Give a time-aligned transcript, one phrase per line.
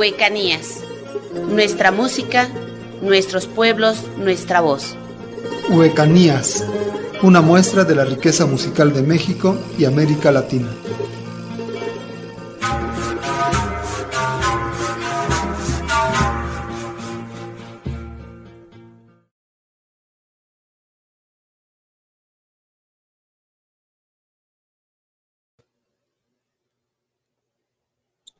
[0.00, 0.82] Huecanías.
[1.50, 2.48] Nuestra música,
[3.02, 4.96] nuestros pueblos, nuestra voz.
[5.68, 6.64] Huecanías,
[7.22, 10.70] una muestra de la riqueza musical de México y América Latina.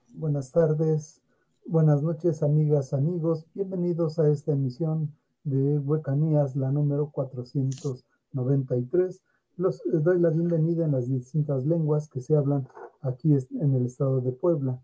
[0.09, 1.21] Buenas tardes,
[1.70, 3.47] buenas noches amigas, amigos.
[3.55, 9.23] Bienvenidos a esta emisión de Huecanías, la número 493.
[9.57, 12.66] Los doy la bienvenida en las distintas lenguas que se hablan
[13.02, 14.80] aquí en el estado de Puebla.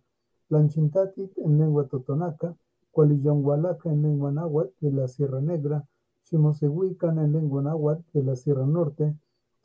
[0.47, 2.55] Planchintatit en lengua totonaca,
[2.95, 5.85] Hualaca en lengua náhuatl de la Sierra Negra,
[6.23, 9.13] Chimosehuican en lengua náhuatl de la Sierra Norte,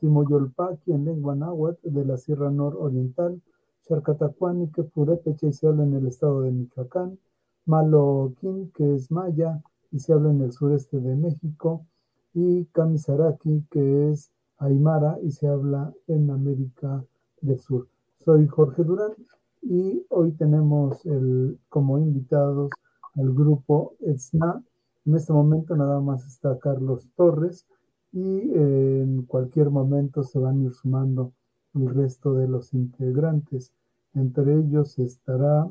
[0.00, 3.40] Timoyolpaqui en lengua náhuatl de la Sierra Nororiental,
[3.88, 7.18] Charcatacuani, que Purépecha y se habla en el estado de Michoacán,
[7.66, 11.86] Maloquín, que es maya y se habla en el sureste de México,
[12.34, 17.04] y Kamisaraki, que es aymara y se habla en América
[17.40, 17.88] del Sur.
[18.24, 19.12] Soy Jorge Durán
[19.60, 22.70] y hoy tenemos el, como invitados
[23.16, 24.62] al grupo ETSNA.
[25.04, 27.66] En este momento nada más está Carlos Torres
[28.12, 31.32] y en cualquier momento se van a ir sumando
[31.74, 33.72] el resto de los integrantes.
[34.14, 35.68] Entre ellos estará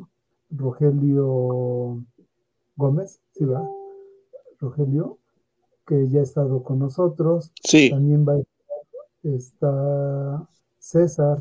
[0.49, 2.03] Rogelio
[2.75, 3.67] Gómez, ¿sí va?
[4.59, 5.17] Rogelio,
[5.85, 7.52] que ya ha estado con nosotros.
[7.63, 7.89] Sí.
[7.89, 8.52] También va a estar
[9.23, 10.48] está
[10.80, 11.39] César.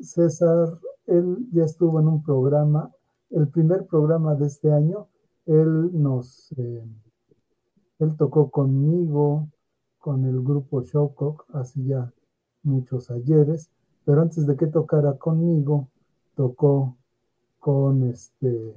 [0.00, 2.90] César, él ya estuvo en un programa,
[3.30, 5.08] el primer programa de este año,
[5.46, 6.84] él nos, eh,
[7.98, 9.48] él tocó conmigo,
[9.98, 12.12] con el grupo Showcock, hace ya
[12.62, 13.70] muchos ayeres,
[14.04, 15.88] pero antes de que tocara conmigo,
[16.34, 16.96] tocó
[17.60, 18.74] con este,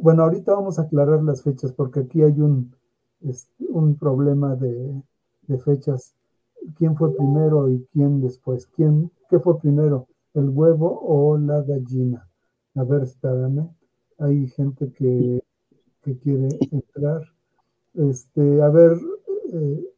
[0.00, 2.74] bueno, ahorita vamos a aclarar las fechas porque aquí hay un,
[3.22, 5.02] este, un problema de,
[5.46, 6.14] de, fechas.
[6.76, 8.66] ¿Quién fue primero y quién después?
[8.66, 12.28] ¿Quién, ¿Qué fue primero, el huevo o la gallina?
[12.74, 13.70] A ver, espérame.
[14.18, 15.42] Hay gente que,
[16.02, 17.22] que quiere entrar.
[17.94, 18.98] Este, a ver,
[19.52, 19.89] eh,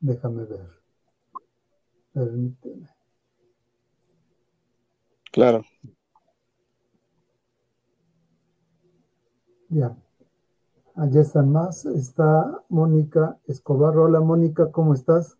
[0.00, 0.68] déjame ver.
[2.12, 2.88] Permíteme.
[5.32, 5.62] Claro.
[9.68, 9.96] Ya.
[10.94, 11.84] Allá están más.
[11.84, 13.96] Está Mónica Escobar.
[13.98, 15.36] Hola Mónica, ¿cómo estás?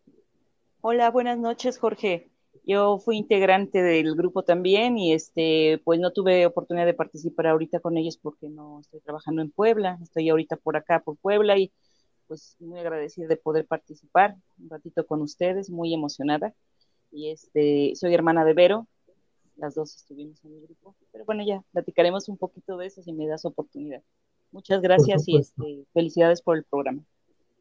[0.83, 2.31] Hola, buenas noches, Jorge.
[2.65, 7.81] Yo fui integrante del grupo también y este, pues no tuve oportunidad de participar ahorita
[7.81, 9.99] con ellos porque no estoy trabajando en Puebla.
[10.03, 11.73] Estoy ahorita por acá, por Puebla y
[12.27, 16.55] pues muy agradecida de poder participar un ratito con ustedes, muy emocionada.
[17.11, 18.87] Y este, soy hermana de Vero,
[19.57, 20.95] las dos estuvimos en el grupo.
[21.13, 24.03] Pero bueno, ya platicaremos un poquito de eso si me das oportunidad.
[24.53, 27.03] Muchas gracias y este, felicidades por el programa.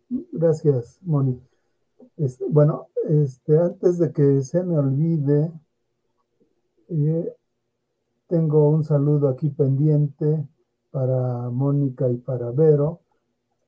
[0.10, 1.40] Gracias, Moni.
[2.18, 5.52] Este, bueno, este, antes de que se me olvide,
[6.90, 7.34] eh,
[8.28, 10.48] tengo un saludo aquí pendiente
[10.92, 13.02] para Mónica y para Vero.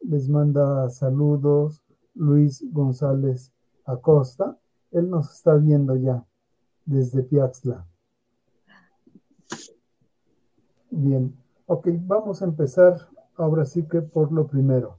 [0.01, 3.51] Les manda saludos Luis González
[3.85, 4.57] Acosta.
[4.91, 6.25] Él nos está viendo ya
[6.85, 7.85] desde Piaxla.
[10.89, 11.35] Bien,
[11.65, 14.97] ok, vamos a empezar ahora sí que por lo primero.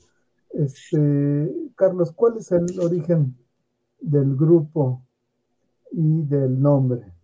[0.50, 3.36] Este, Carlos, ¿cuál es el origen
[4.00, 5.02] del grupo
[5.92, 7.17] y del nombre?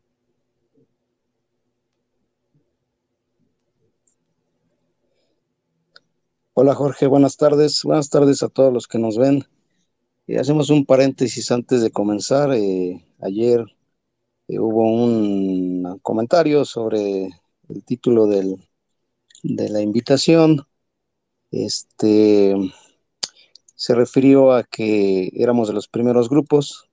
[6.57, 7.83] Hola Jorge, buenas tardes.
[7.83, 9.45] Buenas tardes a todos los que nos ven.
[10.29, 12.53] Eh, hacemos un paréntesis antes de comenzar.
[12.55, 13.65] Eh, ayer
[14.47, 17.29] eh, hubo un comentario sobre
[17.69, 18.57] el título del,
[19.43, 20.67] de la invitación.
[21.51, 22.55] Este
[23.75, 26.89] se refirió a que éramos de los primeros grupos.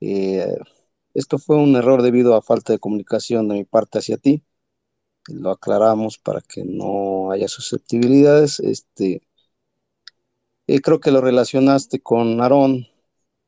[0.00, 0.58] Eh,
[1.14, 4.42] esto fue un error debido a falta de comunicación de mi parte hacia ti.
[5.30, 8.60] Lo aclaramos para que no haya susceptibilidades.
[8.60, 9.22] Este,
[10.66, 12.86] eh, creo que lo relacionaste con Aarón,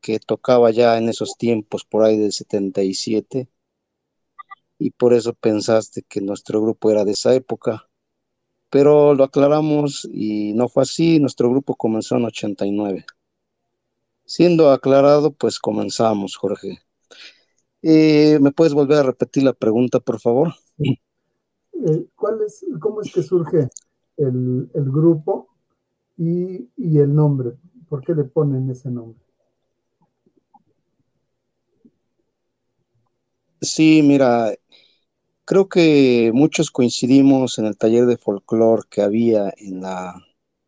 [0.01, 3.49] que tocaba ya en esos tiempos, por ahí del 77,
[4.77, 7.89] y por eso pensaste que nuestro grupo era de esa época.
[8.69, 13.05] Pero lo aclaramos y no fue así, nuestro grupo comenzó en 89.
[14.25, 16.79] Siendo aclarado, pues comenzamos, Jorge.
[17.81, 20.55] Eh, ¿Me puedes volver a repetir la pregunta, por favor?
[21.73, 23.69] Eh, ¿cuál es, ¿Cómo es que surge
[24.17, 25.49] el, grupo
[26.17, 27.53] y, el nombre?
[27.89, 29.19] ¿Por qué le ponen ese nombre?
[33.61, 34.53] Sí, mira,
[35.45, 40.15] creo que muchos coincidimos en el taller de folclore que había en la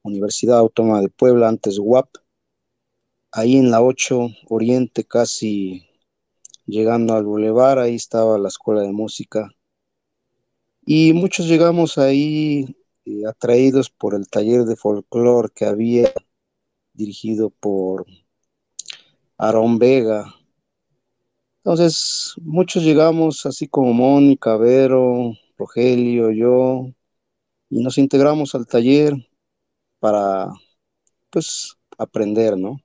[0.04, 2.10] Universidad Autónoma de Puebla, antes UAP,
[3.32, 5.86] ahí en la 8 Oriente, casi
[6.66, 9.55] llegando al bulevar, ahí estaba la escuela de música.
[10.88, 16.14] Y muchos llegamos ahí eh, atraídos por el taller de folclore que había
[16.94, 18.06] dirigido por
[19.38, 20.32] Aarón Vega.
[21.64, 26.92] Entonces, muchos llegamos así como Mónica, Vero, Rogelio, yo,
[27.70, 29.14] y nos integramos al taller
[30.00, 30.52] para,
[31.32, 32.80] pues, aprender, ¿no?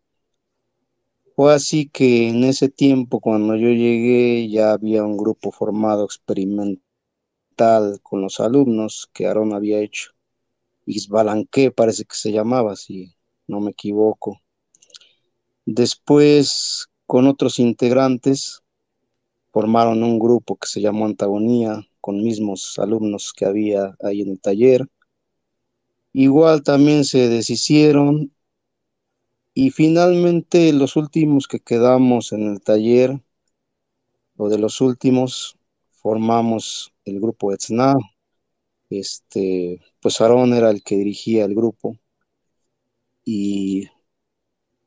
[1.36, 6.82] Fue así que en ese tiempo, cuando yo llegué, ya había un grupo formado experimental
[8.02, 10.12] con los alumnos que Aarón había hecho.
[10.86, 13.14] Isbalanque parece que se llamaba, si
[13.46, 14.40] no me equivoco.
[15.66, 18.62] Después, con otros integrantes,
[19.52, 24.40] formaron un grupo que se llamó Antagonía, con mismos alumnos que había ahí en el
[24.40, 24.88] taller.
[26.12, 28.32] Igual también se deshicieron
[29.52, 33.20] y finalmente los últimos que quedamos en el taller,
[34.36, 35.58] o de los últimos,
[36.00, 37.94] formamos el grupo Etzna.
[38.90, 41.96] Este, pues Aarón era el que dirigía el grupo
[43.24, 43.88] y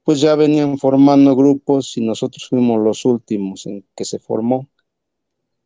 [0.04, 4.70] pues ya venían formando grupos y nosotros fuimos los últimos en que se formó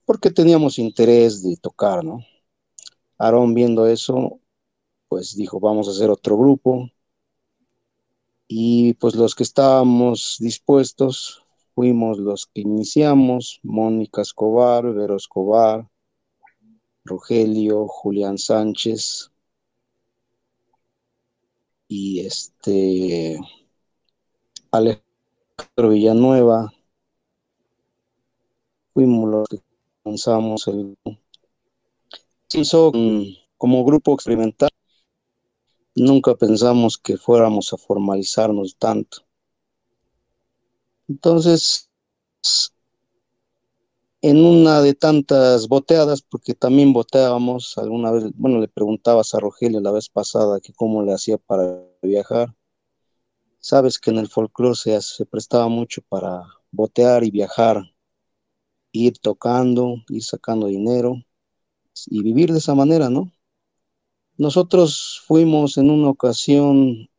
[0.05, 2.23] porque teníamos interés de tocar, ¿no?
[3.17, 4.39] Aarón viendo eso,
[5.09, 6.89] pues dijo, vamos a hacer otro grupo.
[8.47, 11.43] Y pues los que estábamos dispuestos
[11.77, 15.87] fuimos los que iniciamos, Mónica Escobar, Vero Escobar,
[17.05, 19.29] Rogelio, Julián Sánchez
[21.87, 23.37] y este
[24.71, 26.73] Alejandro Villanueva.
[28.95, 29.59] Fuimos los que
[30.03, 30.97] lanzamos el
[32.47, 32.91] se hizo
[33.55, 34.71] como grupo experimental.
[35.93, 39.26] Nunca pensamos que fuéramos a formalizarnos tanto.
[41.07, 41.89] Entonces,
[44.21, 49.79] en una de tantas boteadas, porque también boteábamos, alguna vez, bueno, le preguntabas a Rogelio
[49.79, 52.53] la vez pasada que cómo le hacía para viajar.
[53.59, 57.83] Sabes que en el folclore se, se prestaba mucho para botear y viajar,
[58.91, 61.23] ir tocando, ir sacando dinero
[62.07, 63.31] y vivir de esa manera, ¿no?
[64.37, 67.09] Nosotros fuimos en una ocasión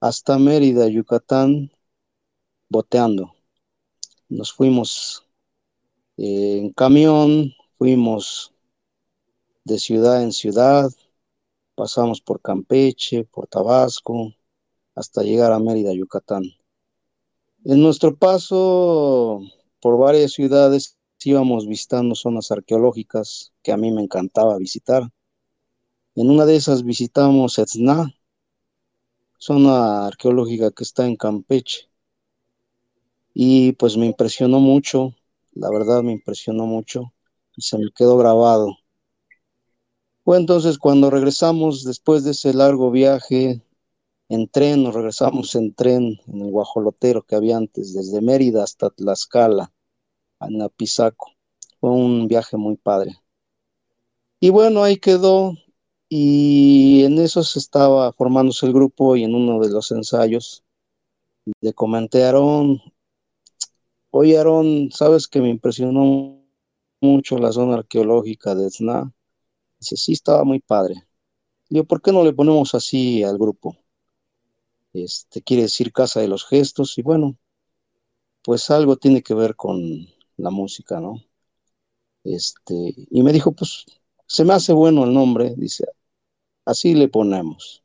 [0.00, 1.70] hasta Mérida, Yucatán,
[2.74, 3.32] boteando.
[4.28, 5.24] Nos fuimos
[6.16, 8.52] eh, en camión, fuimos
[9.62, 10.90] de ciudad en ciudad,
[11.76, 14.34] pasamos por Campeche, por Tabasco,
[14.96, 16.42] hasta llegar a Mérida, Yucatán.
[17.64, 19.40] En nuestro paso
[19.80, 25.02] por varias ciudades íbamos visitando zonas arqueológicas que a mí me encantaba visitar.
[26.16, 28.14] En una de esas visitamos Etzna,
[29.38, 31.93] zona arqueológica que está en Campeche.
[33.34, 35.14] Y pues me impresionó mucho
[35.54, 37.12] la verdad me impresionó mucho
[37.56, 38.76] y se me quedó grabado.
[40.24, 43.62] Fue entonces cuando regresamos después de ese largo viaje
[44.28, 48.90] en tren, nos regresamos en tren en el guajolotero que había antes, desde Mérida hasta
[48.90, 49.72] Tlaxcala,
[50.40, 51.30] en Apizaco.
[51.78, 53.14] Fue un viaje muy padre.
[54.40, 55.54] Y bueno, ahí quedó
[56.08, 60.64] y en eso se estaba formándose el grupo y en uno de los ensayos
[61.60, 62.28] le comenté a
[64.16, 66.40] Oye, Aaron, ¿sabes que me impresionó
[67.00, 69.12] mucho la zona arqueológica de Sna?
[69.80, 70.94] Dice, sí, estaba muy padre.
[71.68, 73.76] Digo, ¿por qué no le ponemos así al grupo?
[74.92, 77.36] Este, quiere decir Casa de los Gestos, y bueno,
[78.44, 79.80] pues algo tiene que ver con
[80.36, 81.16] la música, ¿no?
[82.22, 83.84] Este, y me dijo, pues,
[84.28, 85.86] se me hace bueno el nombre, dice,
[86.64, 87.82] así le ponemos.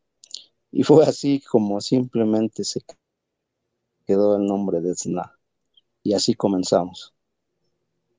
[0.71, 2.81] Y fue así como simplemente se
[4.05, 5.38] quedó el nombre de Sna
[6.03, 7.13] y así comenzamos.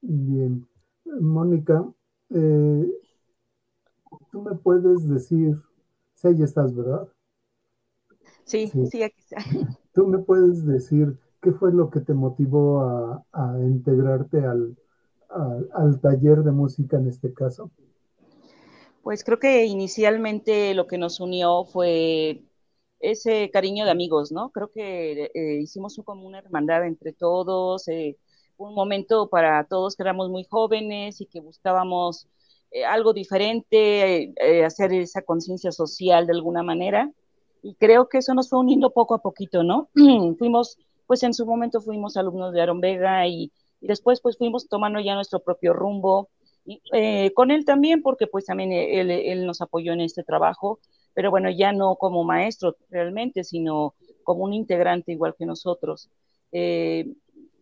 [0.00, 0.66] Bien.
[1.04, 1.84] Mónica,
[2.30, 2.86] eh,
[4.30, 5.56] tú me puedes decir,
[6.14, 7.08] si ya estás, ¿verdad?
[8.44, 9.36] Sí, sí, aquí está.
[9.92, 12.80] Tú me puedes decir qué fue lo que te motivó
[13.32, 14.76] a, integrarte al,
[15.72, 17.70] al taller de música en este caso.
[19.02, 22.44] Pues creo que inicialmente lo que nos unió fue
[23.00, 24.50] ese cariño de amigos, ¿no?
[24.50, 28.16] Creo que eh, hicimos como una hermandad entre todos, eh,
[28.58, 32.28] un momento para todos que éramos muy jóvenes y que buscábamos
[32.70, 37.10] eh, algo diferente, hacer esa conciencia social de alguna manera.
[37.62, 39.88] Y creo que eso nos fue uniendo poco a poquito, ¿no?
[40.38, 44.68] fuimos, pues en su momento fuimos alumnos de Aaron Vega y, y, después pues fuimos
[44.68, 46.28] tomando ya nuestro propio rumbo.
[46.92, 50.78] eh, con él también, porque pues también él, nos apoyó en este trabajo,
[51.14, 56.08] pero bueno, ya no como maestro realmente, sino como un integrante igual que nosotros.
[56.52, 57.06] Eh,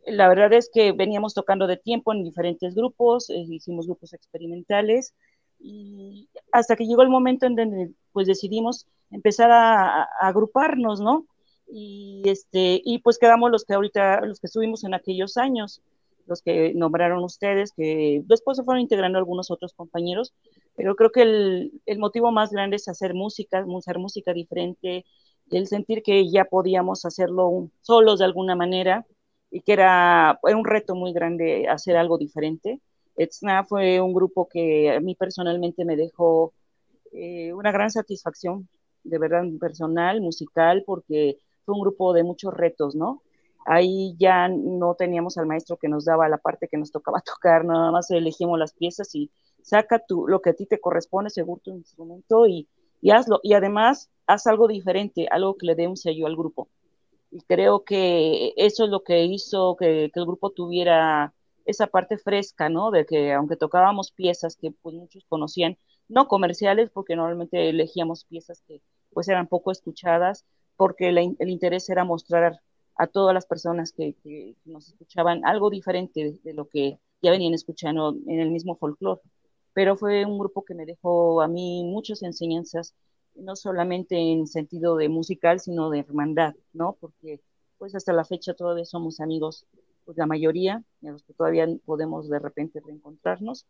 [0.07, 5.15] la verdad es que veníamos tocando de tiempo en diferentes grupos, eh, hicimos grupos experimentales
[5.59, 11.27] y hasta que llegó el momento en donde pues decidimos empezar a, agruparnos, ¿no?
[11.71, 15.83] Y este y pues quedamos los que ahorita los que estuvimos en aquellos años,
[16.27, 20.33] los que nombraron ustedes, que después se fueron integrando algunos otros compañeros,
[20.79, 25.05] pero creo que el, el motivo más grande es hacer música, hacer música diferente,
[25.51, 29.05] el sentir que ya podíamos hacerlo solos de alguna manera
[29.51, 32.81] y que era, un reto muy grande hacer algo diferente.
[33.17, 36.53] Etzna fue un grupo que a mí personalmente me dejó
[37.13, 38.69] eh, una gran satisfacción,
[39.03, 43.23] de verdad personal, musical, porque fue un grupo de muchos retos, ¿no?
[43.67, 47.65] Ahí ya no teníamos al maestro que nos daba la parte que nos tocaba tocar,
[47.65, 49.29] nada más elegimos las piezas y
[49.63, 52.69] saca tu, lo que a ti te corresponde según tu instrumento y,
[53.01, 53.41] y hazlo.
[53.43, 56.69] Y además, haz algo diferente, algo que le dé un sello al grupo.
[57.31, 61.35] Y creo que eso es lo que hizo que, el grupo tuviera
[61.67, 62.91] esa parte fresca, ¿no?
[62.91, 65.77] De que aunque tocábamos piezas que pues muchos conocían,
[66.09, 68.81] no comerciales, porque normalmente elegíamos piezas que
[69.13, 70.47] pues eran poco escuchadas,
[70.77, 72.61] porque el interés era mostrar
[72.99, 74.17] a todas las personas que,
[74.65, 79.21] nos escuchaban algo diferente de, lo que ya venían escuchando en el mismo folclore.
[79.79, 82.97] Pero fue un grupo que me dejó a mí muchas enseñanzas
[83.37, 86.97] no solamente en sentido de musical, sino de hermandad, ¿no?
[87.01, 87.41] Porque
[87.79, 89.67] pues hasta la fecha todavía somos amigos,
[90.05, 93.67] pues la mayoría, de los que todavía podemos de repente reencontrarnos,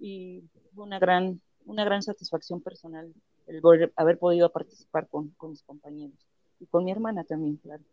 [0.00, 0.42] y
[0.74, 3.14] fue una gran, una gran satisfacción personal
[3.46, 3.62] el
[3.94, 6.26] haber podido participar con, mis compañeros
[6.58, 7.84] y con mi hermana también, claro.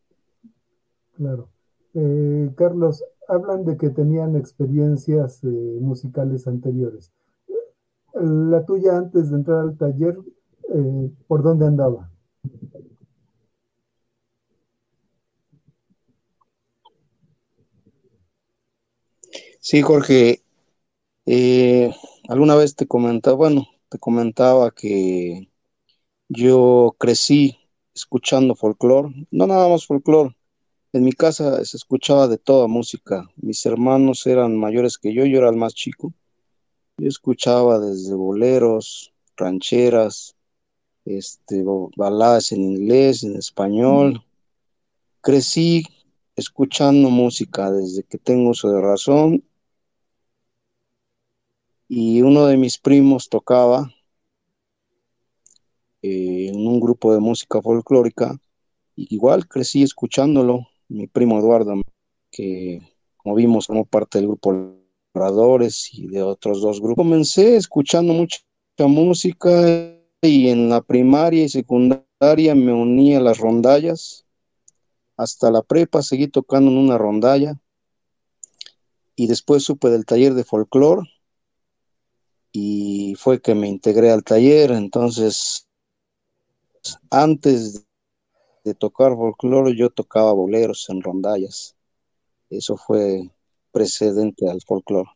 [1.15, 1.49] Claro.
[1.93, 7.13] Eh, Carlos, hablan de que tenían experiencias eh, musicales anteriores.
[8.19, 10.17] La tuya antes de entrar al taller,
[10.75, 12.11] eh, por dónde andaba.
[19.59, 20.41] Sí, Jorge,
[21.25, 21.91] eh,
[22.29, 25.49] alguna vez te comentaba, bueno, te comentaba que
[26.29, 27.57] yo crecí
[27.95, 30.35] escuchando folclore, no nada más folclore.
[30.93, 33.29] En mi casa se escuchaba de toda música.
[33.37, 36.13] Mis hermanos eran mayores que yo, yo era el más chico.
[36.99, 40.35] Yo escuchaba desde boleros, rancheras,
[41.05, 41.63] este,
[41.95, 44.21] baladas en inglés, en español.
[45.21, 45.85] Crecí
[46.35, 49.43] escuchando música desde que tengo uso de razón
[51.87, 53.89] y uno de mis primos tocaba
[56.01, 58.37] eh, en un grupo de música folclórica.
[58.95, 61.75] igual crecí escuchándolo, mi primo Eduardo,
[62.29, 62.81] que
[63.15, 64.78] como vimos como parte del grupo
[65.91, 67.03] Y de otros dos grupos.
[67.03, 68.39] Comencé escuchando mucha
[68.77, 69.49] música
[70.21, 74.25] y en la primaria y secundaria me uní a las rondallas.
[75.17, 77.59] Hasta la prepa seguí tocando en una rondalla.
[79.15, 81.09] Y después supe del taller de folclore
[82.53, 84.71] y fue que me integré al taller.
[84.71, 85.67] Entonces,
[87.09, 87.85] antes
[88.63, 91.75] de tocar folclore, yo tocaba boleros en rondallas.
[92.49, 93.29] Eso fue
[93.71, 95.09] precedente al folclore.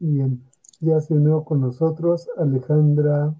[0.00, 0.42] Bien.
[0.80, 3.34] Ya se unió con nosotros Alejandra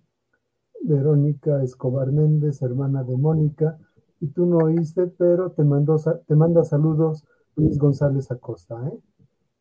[0.80, 3.78] Verónica Escobar Méndez, hermana de Mónica,
[4.20, 5.96] y tú no oíste, pero te, mandó,
[6.26, 7.24] te manda saludos
[7.56, 8.98] Luis González Acosta, ¿eh?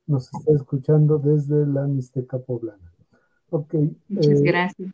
[0.05, 2.91] Nos está escuchando desde la Mixteca Poblana.
[3.49, 3.75] Ok.
[4.09, 4.91] Muchas eh, gracias.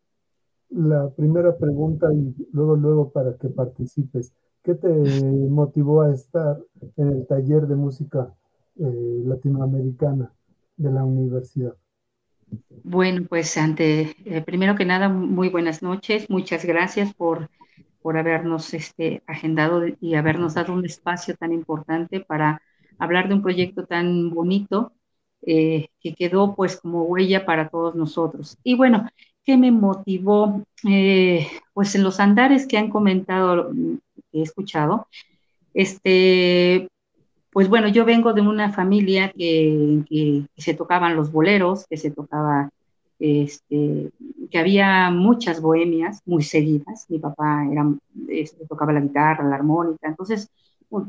[0.70, 4.34] La primera pregunta y luego, luego para que participes.
[4.64, 6.62] ¿Qué te motivó a estar
[6.98, 8.34] en el taller de música
[8.80, 10.32] eh, latinoamericana
[10.76, 11.76] de la universidad?
[12.84, 16.30] Bueno, pues ante, eh, primero que nada, muy buenas noches.
[16.30, 17.50] Muchas gracias por,
[18.02, 22.62] por habernos este, agendado y habernos dado un espacio tan importante para
[22.98, 24.94] hablar de un proyecto tan bonito
[25.42, 28.58] eh, que quedó pues como huella para todos nosotros.
[28.64, 29.08] Y bueno,
[29.44, 30.64] ¿qué me motivó?
[30.88, 33.72] Eh, pues en los andares que han comentado,
[34.32, 35.08] que he escuchado,
[35.74, 36.90] este,
[37.58, 42.70] pues bueno, yo vengo de una familia que, se tocaban los boleros, que se tocaba,
[43.18, 44.12] este,
[44.52, 47.08] que había muchas bohemias muy seguidas.
[47.10, 47.84] Mi papá era,
[48.30, 50.52] este, tocaba la guitarra, la armónica, entonces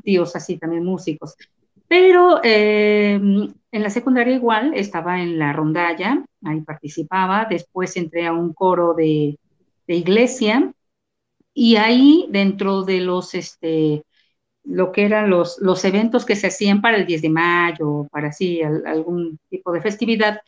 [0.02, 1.36] tíos así también músicos.
[1.86, 8.32] Pero eh, en la secundaria igual estaba en la rondalla, ahí participaba, después entré a
[8.32, 9.38] un coro de,
[9.86, 10.72] de iglesia
[11.52, 14.02] y ahí dentro de los, este,
[14.68, 18.28] lo que eran los, los eventos que se hacían para el 10 de mayo, para
[18.28, 20.40] así algún tipo de festividad,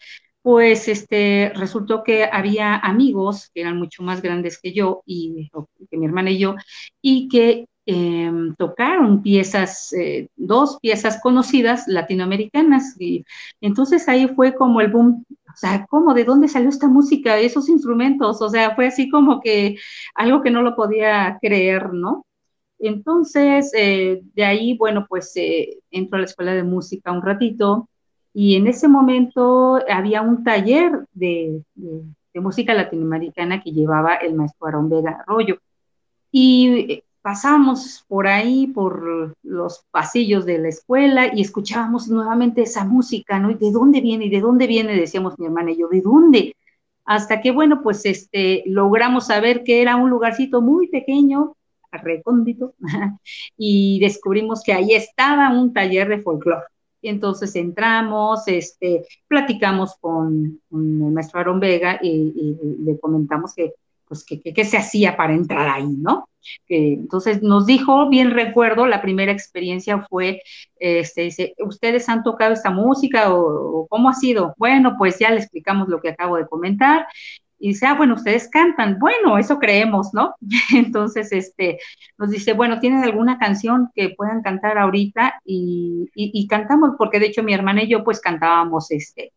[0.43, 5.51] pues este, resultó que había amigos que eran mucho más grandes que yo y
[5.91, 6.55] que mi hermana y yo,
[7.03, 12.97] y que em, tocaron piezas, eh, dos piezas conocidas latinoamericanas.
[13.01, 13.25] Y
[13.61, 16.15] entonces ahí fue como el boom, o sea, ¿cómo?
[16.15, 18.41] ¿De dónde salió esta música, esos instrumentos?
[18.43, 19.77] O sea, fue así como que
[20.15, 22.25] algo que no lo podía creer, ¿no?
[22.81, 27.89] Entonces, eh, de ahí, bueno, pues eh, entro a la escuela de música un ratito
[28.33, 31.63] y en ese momento había un taller de,
[32.35, 35.59] música latinoamericana que llevaba el maestro Aarón Vega Arroyo.
[36.33, 42.85] Y eh, pasábamos por ahí, por los pasillos de la escuela y escuchábamos nuevamente esa
[42.85, 43.51] música, ¿no?
[43.51, 44.27] ¿Y de dónde viene?
[44.27, 44.95] ¿Y de dónde viene?
[44.97, 46.57] Decíamos mi hermana y yo, ¿de dónde?
[47.05, 51.57] Hasta que, bueno, pues este, logramos saber que era un lugarcito muy pequeño,
[51.99, 52.75] recóndito,
[53.57, 56.65] y descubrimos que ahí estaba un taller de folclore.
[57.03, 60.79] Entonces entramos, este, platicamos con, el
[61.13, 63.73] maestro Aaron Vega y, le comentamos que,
[64.07, 66.27] pues, que, se hacía para entrar ahí, ¿no?
[66.69, 70.41] entonces nos dijo, bien recuerdo, la primera experiencia fue,
[70.79, 74.55] este, dice, ¿ustedes han tocado esta música o, o cómo ha sido?
[74.57, 77.07] Bueno, pues ya le explicamos lo que acabo de comentar
[77.61, 78.99] y dice, ah, bueno, ustedes cantan.
[78.99, 80.35] Bueno, eso creemos, ¿no?
[80.75, 81.79] Entonces, este,
[82.17, 85.41] nos dice, bueno, ¿tienen alguna canción que puedan cantar ahorita?
[85.45, 89.33] Y, y, cantamos, porque de hecho mi hermana y yo, pues cantábamos, este,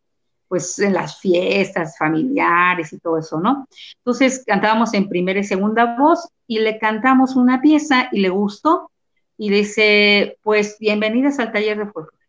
[0.48, 3.68] pues en las fiestas familiares y todo eso, ¿no?
[3.98, 8.90] Entonces cantábamos en primera y segunda voz y le cantamos una pieza y le gustó
[9.38, 12.23] y dice, pues bienvenidas al taller de folclore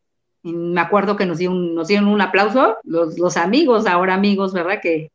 [0.52, 4.80] me acuerdo que nos dieron, nos dieron un aplauso los, amigos, ahora amigos, ¿verdad?
[4.80, 5.10] Que,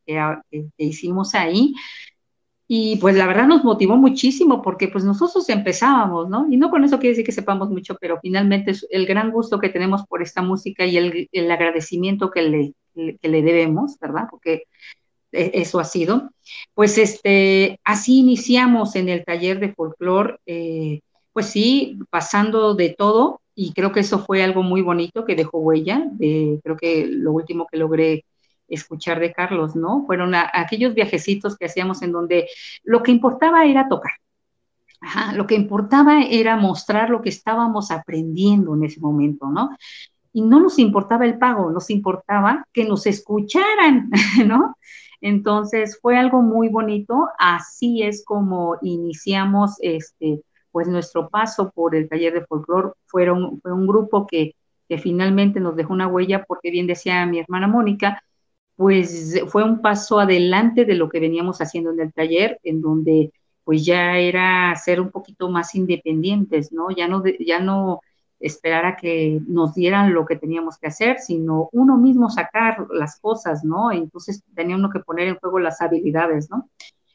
[0.76, 1.74] hicimos ahí.
[2.66, 6.46] Y pues la verdad nos motivó muchísimo porque pues nosotros empezábamos, ¿no?
[6.50, 9.58] Y no con eso quiere decir que sepamos mucho, pero finalmente es el gran gusto
[9.58, 14.28] que tenemos por esta música y el, agradecimiento que le, le debemos, ¿verdad?
[14.30, 14.64] Porque
[15.32, 16.30] e, eso ha sido.
[16.74, 21.00] Pues este, así iniciamos en el taller de folclore, eh,
[21.32, 25.58] pues sí, pasando de todo, y creo que eso fue algo muy bonito que dejó
[25.58, 28.24] huella, creo que lo último que logré
[28.68, 30.06] escuchar de Carlos, ¿no?
[30.06, 32.48] Fueron aquellos viajecitos que hacíamos en donde
[32.84, 34.12] lo que importaba era tocar.
[35.34, 39.76] lo que importaba era mostrar lo que estábamos aprendiendo en ese momento, ¿no?
[40.32, 44.10] Y no nos importaba el pago, nos importaba que nos escucharan,
[44.46, 44.74] ¿no?
[45.20, 50.40] Entonces fue algo muy bonito, así es como iniciamos este,
[50.72, 54.54] pues nuestro paso por el taller de folclore fue un grupo que,
[54.98, 58.24] finalmente nos dejó una huella, porque bien decía mi hermana Mónica,
[58.74, 63.32] pues fue un paso adelante de lo que veníamos haciendo en el taller, en donde
[63.62, 66.90] pues ya era ser un poquito más independientes, ¿no?
[66.90, 68.00] Ya no, ya no
[68.40, 73.20] esperar a que nos dieran lo que teníamos que hacer, sino uno mismo sacar las
[73.20, 73.92] cosas, ¿no?
[73.92, 76.68] Entonces tenía uno que poner en juego las habilidades, ¿no?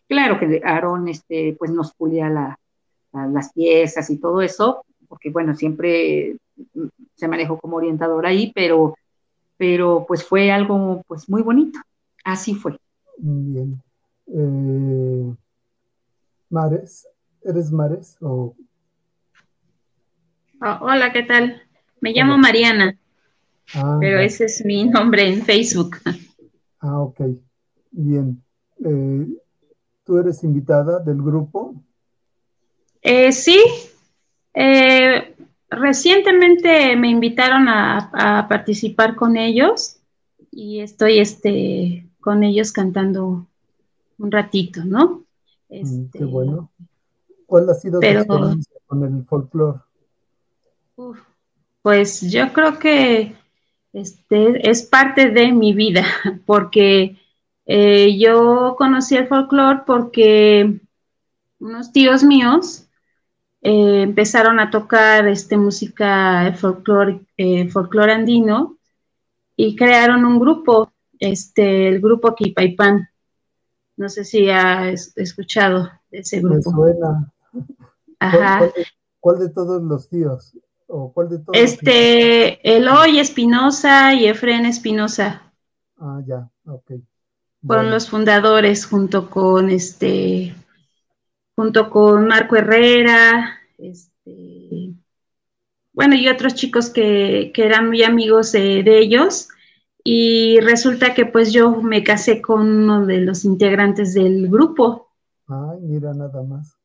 [0.07, 2.59] Claro que Aaron, este, pues nos pulía la,
[3.33, 6.37] las piezas y todo eso, porque bueno, siempre
[7.15, 8.95] se manejó como orientador ahí, pero,
[9.57, 11.79] pero pues fue algo pues muy bonito.
[12.23, 12.77] Así fue.
[13.17, 13.81] Bien.
[14.27, 15.35] Eh,
[16.49, 17.07] Mares,
[17.43, 18.55] ¿eres Mares o...
[20.61, 21.61] Oh, hola, ¿qué tal?
[22.01, 22.97] Me llamo Mariana,
[23.73, 25.97] ah, pero ese es mi nombre en Facebook.
[26.79, 27.21] Ah, ok.
[27.91, 28.41] Bien.
[28.83, 29.27] Eh,
[30.03, 31.75] ¿Tú eres invitada del grupo?
[33.07, 33.63] Eh, sí,
[34.55, 35.35] eh,
[35.69, 39.97] recientemente me invitaron a, participar con ellos
[40.49, 43.45] y estoy este, con ellos cantando
[44.17, 45.23] un ratito, ¿no?
[45.69, 46.71] Mm, este, qué bueno.
[47.45, 49.79] ¿Cuál ha sido tu experiencia con el folclore?
[51.83, 53.35] Pues yo creo que
[53.93, 56.05] este, es parte de mi vida,
[56.47, 57.17] porque
[57.67, 60.79] eh, yo conocí el folclore porque
[61.59, 62.84] unos tíos míos
[63.67, 68.77] eh, empezaron a tocar este, música folclore, eh, folclore andino
[69.55, 73.09] y crearon un grupo, este, el grupo Kipaipan.
[73.97, 76.69] No sé si has escuchado de ese grupo.
[76.73, 77.33] Me suena.
[78.19, 78.69] Ajá.
[79.19, 80.55] ¿Cuál, de, todos los tíos?
[80.85, 85.41] ¿O cuál de todos este, Eloy Espinosa y Efren Espinosa.
[85.97, 86.91] Ah, ya, ok.
[87.65, 90.53] Fueron los fundadores junto con este
[91.55, 94.93] junto con Marco Herrera, este,
[95.95, 99.47] bueno, y otros chicos que, eran muy amigos de, ellos.
[100.03, 105.07] Y resulta que pues yo me casé con uno de los integrantes del grupo.
[105.47, 106.75] Ay, mira nada más.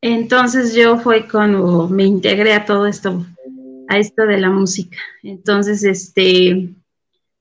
[0.00, 3.26] Entonces yo fue cuando me integré a todo esto,
[3.88, 4.96] a esto de la música.
[5.22, 6.74] Entonces, este,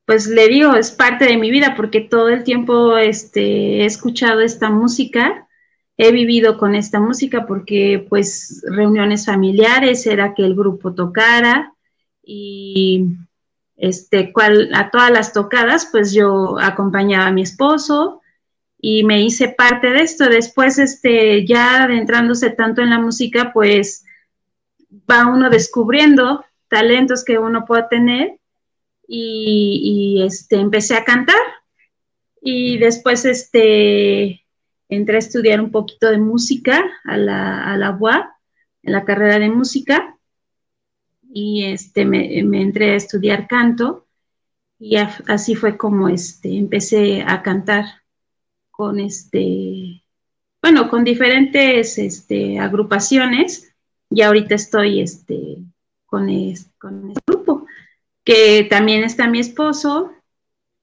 [0.06, 4.42] pues le digo, es parte de mi vida porque todo el tiempo este, he escuchado
[4.42, 5.48] esta música,
[6.04, 11.76] he vivido con esta música porque pues reuniones familiares era que el grupo tocara
[12.24, 13.06] y
[13.78, 14.34] este,
[14.74, 18.22] a todas las tocadas pues yo acompañaba a mi esposo
[18.80, 20.28] y me hice parte de esto.
[20.28, 24.04] Después, este, ya adentrándose tanto en la música, pues
[25.10, 28.40] va uno descubriendo talentos que uno pueda tener
[29.08, 31.36] y, este, empecé a cantar
[32.42, 34.41] y después este,
[34.92, 37.98] entré a estudiar un poquito de música a la, a la
[38.84, 40.18] en la carrera de música
[41.34, 44.06] y este, me, entré a estudiar canto
[44.78, 47.86] y así fue como este, empecé a cantar
[48.70, 50.04] con este,
[50.62, 53.74] bueno, con diferentes este, agrupaciones
[54.10, 55.58] y ahorita estoy este,
[56.06, 56.28] con,
[56.78, 57.66] con este grupo,
[58.26, 60.12] que también está mi esposo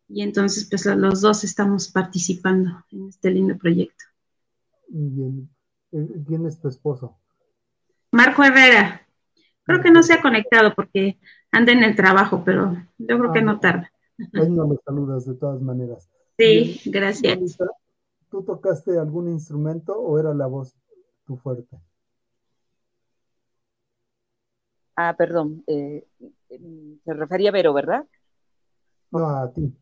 [0.08, 4.04] y entonces pues los dos estamos participando en este lindo proyecto.
[4.88, 5.48] Bien.
[5.92, 7.18] Eh, ¿Quién es tu esposo?
[8.10, 9.06] Marco Herrera.
[9.64, 11.18] Creo que no se ha conectado porque
[11.52, 13.92] anda en el trabajo, pero yo creo que no ah, tarda.
[14.32, 16.08] Ahí no me saludas de todas maneras.
[16.38, 17.58] Sí, gracias.
[18.30, 20.74] ¿Tú tocaste algún instrumento o era la voz
[21.26, 21.78] tu fuerte?
[24.96, 25.62] Ah, perdón.
[25.66, 26.06] Eh,
[27.04, 28.06] se refería a Vero, ¿verdad?
[29.10, 29.72] No, a ti.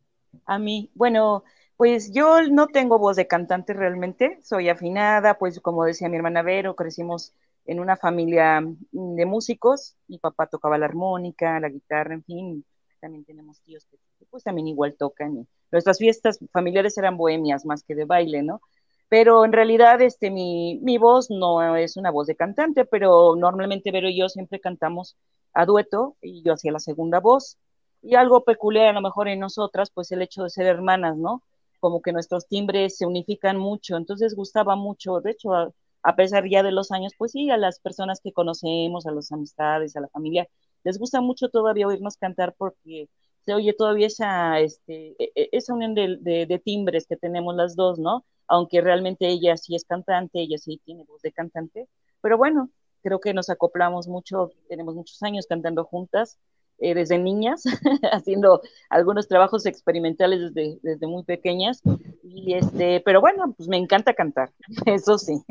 [0.44, 0.90] A mí.
[0.94, 1.44] Bueno,
[1.76, 4.38] pues yo no tengo voz de cantante realmente.
[4.42, 7.32] Soy afinada, pues como decía mi hermana Vero, crecimos
[7.64, 9.96] en una familia de músicos.
[10.08, 12.64] Mi papá tocaba la armónica, la guitarra, en fin.
[13.00, 13.98] También tenemos tíos que
[14.30, 15.46] pues también igual tocan.
[15.70, 18.60] nuestras fiestas familiares eran bohemias más que de baile, ¿no?
[19.08, 23.90] pero en realidad este, mi, mi, voz no es una voz de cantante, pero normalmente
[23.92, 25.16] Vero y yo siempre cantamos
[25.52, 27.58] a dueto y yo hacía la segunda voz.
[28.06, 31.42] Y algo peculiar a lo mejor en nosotras, pues el hecho de ser hermanas, ¿no?
[31.80, 36.62] Como que nuestros timbres se unifican mucho, entonces gustaba mucho, de hecho, a, pesar ya
[36.62, 40.08] de los años, pues sí, a las personas que conocemos, a las amistades, a la
[40.08, 40.48] familia,
[40.84, 43.08] les gusta mucho todavía oírnos cantar porque
[43.44, 47.76] se oye todavía esa, este, e, e, esa unión de, de timbres que tenemos las
[47.76, 48.24] dos, ¿no?
[48.48, 51.88] aunque realmente ella sí es cantante, ella sí tiene voz de cantante,
[52.20, 52.70] pero bueno,
[53.02, 56.38] creo que nos acoplamos mucho, tenemos muchos años cantando juntas,
[56.78, 57.64] eh, desde niñas,
[58.12, 61.82] haciendo algunos trabajos experimentales desde, desde muy pequeñas,
[62.22, 64.52] y este, pero bueno, pues me encanta cantar,
[64.86, 65.42] eso sí.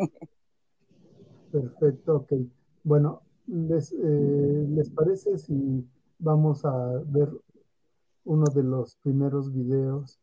[1.52, 2.34] Perfecto, ok.
[2.84, 5.88] Bueno, ¿les, eh, ¿les parece si
[6.20, 7.30] vamos a ver
[8.26, 10.20] uno de los primeros videos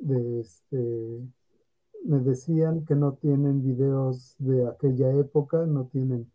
[0.00, 1.22] de este
[2.04, 6.30] me decían que no tienen videos de aquella época, no tienen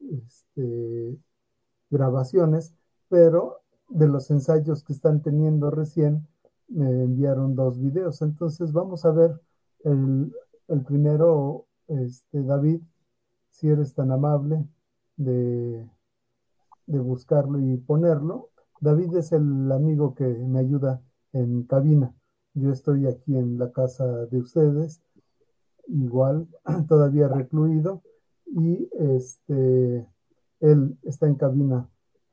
[0.00, 1.18] este,
[1.90, 2.74] grabaciones,
[3.10, 6.26] pero de los ensayos que están teniendo recién
[6.68, 8.22] me enviaron dos videos.
[8.22, 9.38] Entonces vamos a ver
[9.84, 10.32] el,
[10.86, 12.80] primero, este, David,
[13.50, 14.64] si eres tan amable
[15.16, 15.86] de,
[16.86, 18.50] de buscarlo y ponerlo.
[18.80, 22.14] David es el amigo que me ayuda en cabina.
[22.54, 25.02] Yo estoy aquí en la casa de ustedes
[25.90, 26.48] igual
[26.88, 28.02] todavía recluido
[28.46, 30.06] y este,
[30.60, 31.88] él está en cabina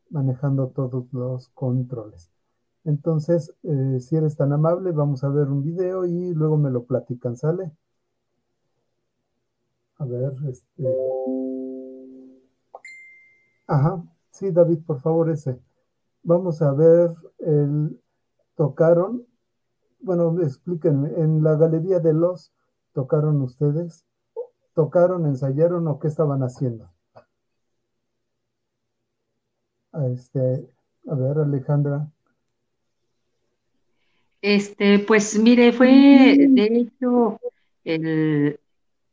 [0.09, 2.29] manejando todos los controles.
[2.85, 6.85] Entonces, eh, si eres tan amable, vamos a ver un video y luego me lo
[6.85, 7.71] platican, ¿sale?
[9.99, 10.83] A ver, este...
[13.67, 15.59] Ajá, sí, David, por favor, ese.
[16.23, 17.99] Vamos a ver, el...
[18.55, 19.25] tocaron,
[20.01, 22.51] bueno, explíquenme, en la Galería de los
[22.93, 24.05] tocaron ustedes?
[24.73, 26.89] ¿Tocaron, ensayaron o qué estaban haciendo?
[29.86, 30.67] A, este,
[31.07, 32.07] a ver, Alejandra.
[34.41, 37.39] Este, pues mire, fue de hecho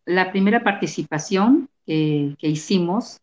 [0.04, 3.20] la primera participación que, hicimos.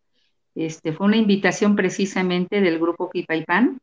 [0.54, 3.78] Este, fue una invitación precisamente del grupo Kipaipan,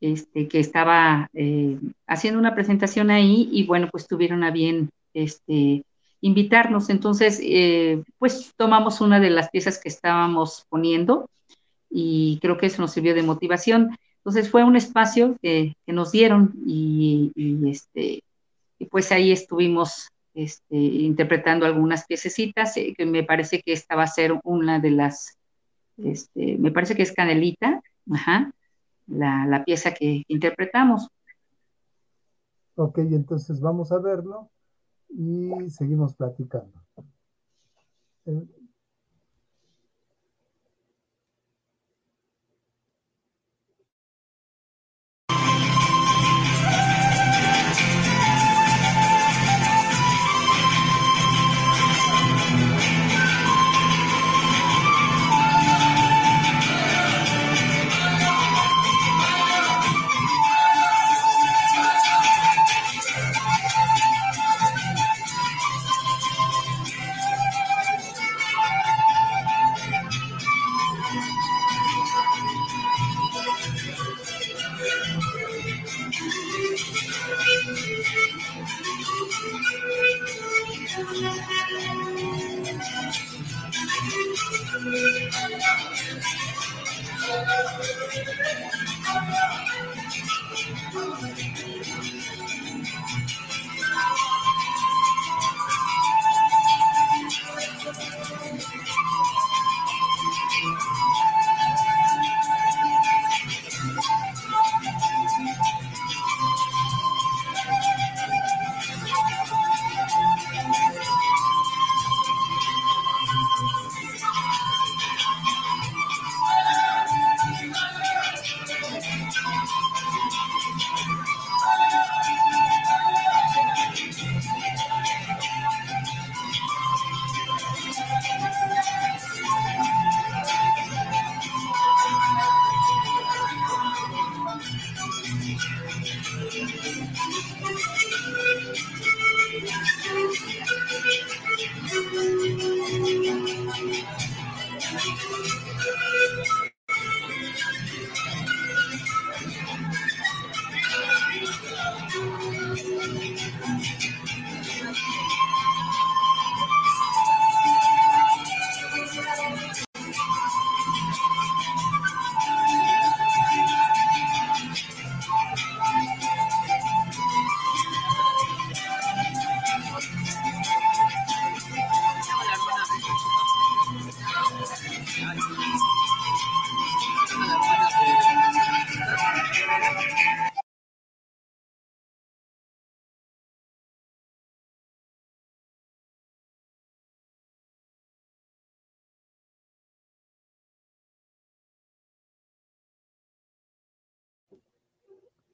[0.00, 5.84] este, que estaba eh, haciendo una presentación ahí y bueno, pues tuvieron a bien este,
[6.20, 6.88] invitarnos.
[6.88, 11.28] Entonces, eh, pues tomamos una de las piezas que estábamos poniendo
[11.90, 13.96] y creo que eso nos sirvió de motivación.
[14.18, 17.32] Entonces fue un espacio que, nos dieron y,
[17.70, 18.22] este,
[18.78, 24.04] y pues ahí estuvimos este, interpretando algunas piececitas, eh, que me parece que esta va
[24.04, 25.38] a ser una de las,
[25.96, 28.52] este, me parece que es Canelita, ajá,
[29.06, 31.08] la, la pieza que interpretamos.
[32.76, 34.50] Ok, entonces vamos a verlo
[35.08, 36.80] y seguimos platicando.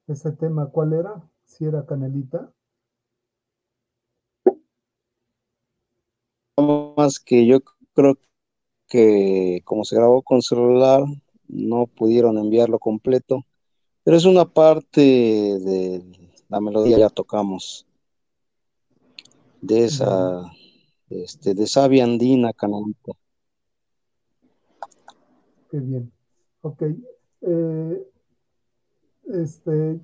[0.07, 1.27] Ese tema, ¿cuál era?
[1.45, 2.53] Si era Canelita.
[6.57, 7.59] Más que yo
[7.93, 8.17] creo
[8.87, 11.03] que como se grabó con celular,
[11.47, 13.45] no pudieron enviarlo completo,
[14.03, 16.03] pero es una parte de
[16.49, 17.87] la melodía ya tocamos
[19.61, 20.43] de esa,
[21.09, 23.13] este, de Sabia Andina Canelita.
[25.71, 26.11] Qué bien.
[26.61, 26.83] Ok.
[27.41, 28.07] Eh,
[29.27, 29.99] este,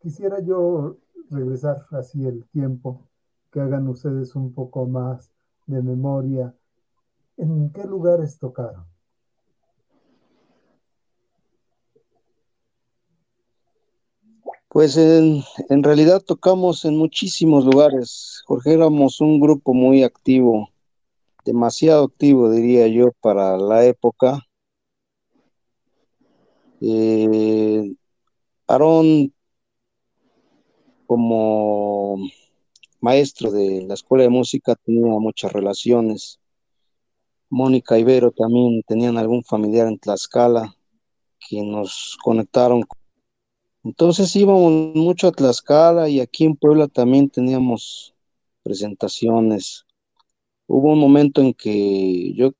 [0.00, 0.98] quisiera yo
[1.30, 3.08] regresar así el tiempo,
[3.50, 5.30] que hagan ustedes un poco más
[5.66, 6.54] de memoria.
[7.36, 8.86] ¿En qué lugares tocaron?
[14.68, 18.42] Pues en, en, realidad tocamos en muchísimos lugares.
[18.46, 20.68] Jorge, éramos un grupo muy activo,
[21.44, 24.38] demasiado activo, diría yo, para la época.
[26.80, 27.94] Eh,
[28.70, 29.34] Aarón,
[31.04, 32.18] como
[33.00, 36.38] maestro de la escuela de música, tenía muchas relaciones.
[37.48, 40.76] Mónica Ibero también tenían algún familiar en Tlaxcala
[41.48, 42.84] que nos conectaron.
[43.82, 48.14] Entonces íbamos mucho a Tlaxcala y aquí en Puebla también teníamos
[48.62, 49.84] presentaciones.
[50.68, 52.52] Hubo un momento en que yo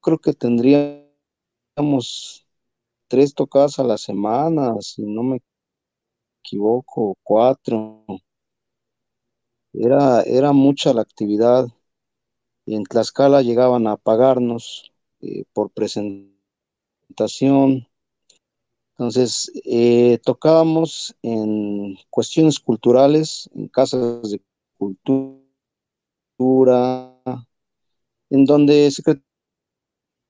[0.00, 1.10] creo que tendríamos
[3.08, 5.40] tres tocadas a la semana, si no me
[6.46, 8.04] equivoco, cuatro.
[9.72, 11.66] Era, era mucha la actividad.
[12.66, 16.28] En Tlaxcala llegaban a pagarnos eh, por presentación.
[18.92, 24.40] Entonces, eh, tocábamos en cuestiones culturales, en casas de
[24.78, 25.44] cultura,
[28.30, 29.22] en donde Secretaría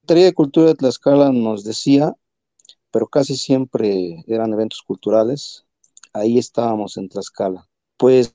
[0.07, 2.15] de Cultura de Tlaxcala nos decía,
[2.91, 5.66] pero casi siempre eran eventos culturales,
[6.17, 7.67] ahí estábamos en Tlaxcala.
[7.97, 8.35] Pues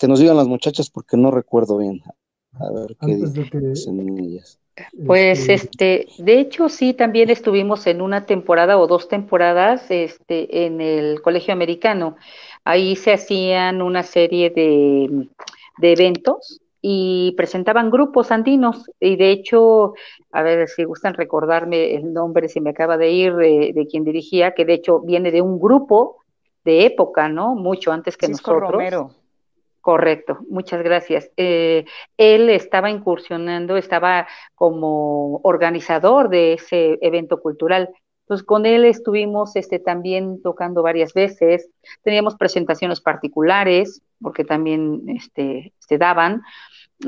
[0.00, 2.00] que nos digan las muchachas porque no recuerdo bien.
[2.58, 4.58] A ver qué dicen ellas.
[5.06, 10.80] Pues este, de hecho sí, también estuvimos en una temporada o dos temporadas este, en
[10.80, 12.16] el Colegio Americano.
[12.64, 15.28] Ahí se hacían una serie de,
[15.78, 19.92] de eventos y presentaban grupos andinos y de hecho,
[20.32, 24.04] a ver si gustan recordarme el nombre, si me acaba de ir de, de quien
[24.04, 26.19] dirigía, que de hecho viene de un grupo
[26.64, 27.54] de época, ¿no?
[27.54, 28.70] Mucho antes que nosotros.
[28.70, 29.10] Romero.
[29.80, 31.30] Correcto, muchas gracias.
[31.38, 31.86] Eh,
[32.18, 37.88] él estaba incursionando, estaba como organizador de ese evento cultural.
[38.24, 41.70] Entonces, con él estuvimos este, también tocando varias veces.
[42.02, 46.42] Teníamos presentaciones particulares, porque también este, se daban.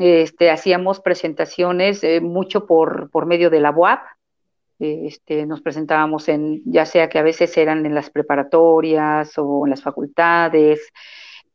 [0.00, 4.00] Este, hacíamos presentaciones eh, mucho por, por medio de la UAP,
[4.82, 9.70] este, nos presentábamos en, ya sea que a veces eran en las preparatorias o en
[9.70, 10.92] las facultades,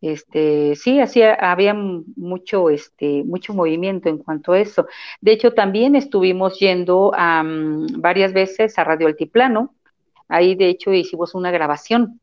[0.02, 4.88] este, sí, hacía, había mucho, este, mucho movimiento en cuanto a eso.
[5.22, 7.12] De hecho, también estuvimos yendo
[7.98, 9.76] varias veces a Radio Altiplano.
[10.28, 12.20] Ahí, de hecho, hicimos una grabación.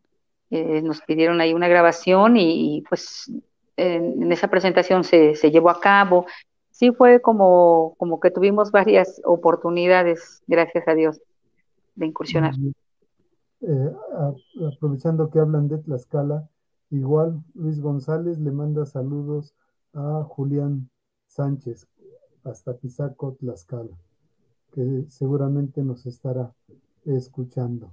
[0.51, 3.33] Eh, nos pidieron ahí una grabación y, pues
[3.77, 6.27] en, esa presentación se, se, llevó a cabo.
[6.75, 11.21] Sí, fue como, como que tuvimos varias oportunidades, gracias a Dios,
[11.95, 12.53] de incursionar.
[13.61, 13.93] Eh,
[14.75, 16.49] aprovechando que hablan de Tlaxcala,
[16.91, 19.55] Igual Luis González le manda saludos
[19.93, 20.91] a Julián
[21.29, 21.87] Sánchez
[22.43, 23.97] hasta Pisaco, Tlaxcala,
[24.73, 26.53] que seguramente nos estará
[27.05, 27.93] escuchando.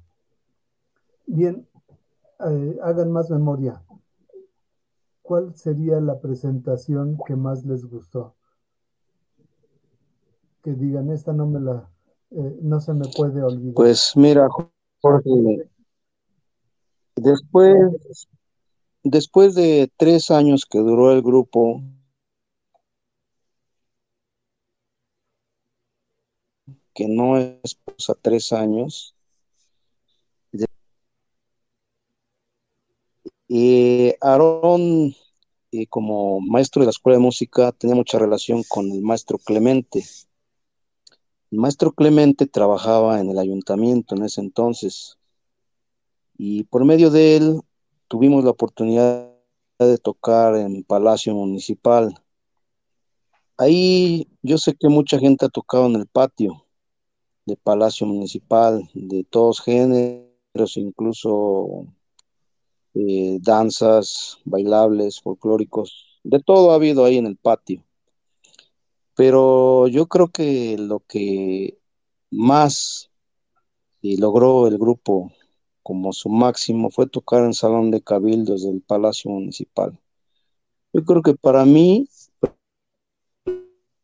[1.28, 1.68] Bien,
[2.48, 3.84] eh, hagan más memoria.
[5.22, 8.34] ¿Cuál sería la presentación que más les gustó?
[10.64, 11.90] Que digan, esta no me la,
[12.32, 13.74] eh, no se me puede olvidar.
[13.74, 14.48] Pues mira,
[15.02, 15.70] Jorge,
[17.16, 17.78] después
[19.04, 21.82] Después de tres años que duró el grupo,
[26.94, 29.16] que no es pues, a tres años,
[33.48, 35.16] y Aarón,
[35.90, 40.06] como maestro de la escuela de música, tenía mucha relación con el maestro Clemente.
[41.52, 45.18] El maestro Clemente trabajaba en el ayuntamiento en ese entonces,
[46.38, 47.62] y por medio de él
[48.08, 49.30] tuvimos la oportunidad
[49.78, 52.16] de tocar en Palacio Municipal.
[53.58, 56.66] Ahí yo sé que mucha gente ha tocado en el patio
[57.46, 61.86] de Palacio Municipal, de todos géneros, incluso
[62.94, 67.84] eh, danzas, bailables, folclóricos, de todo ha habido ahí en el patio.
[69.16, 71.78] Pero yo creo que lo que
[72.32, 73.10] más
[74.02, 75.32] logró el grupo
[75.84, 79.98] como su máximo fue tocar en Salón de Cabildos del Palacio Municipal.
[80.94, 82.08] Yo creo que para mí,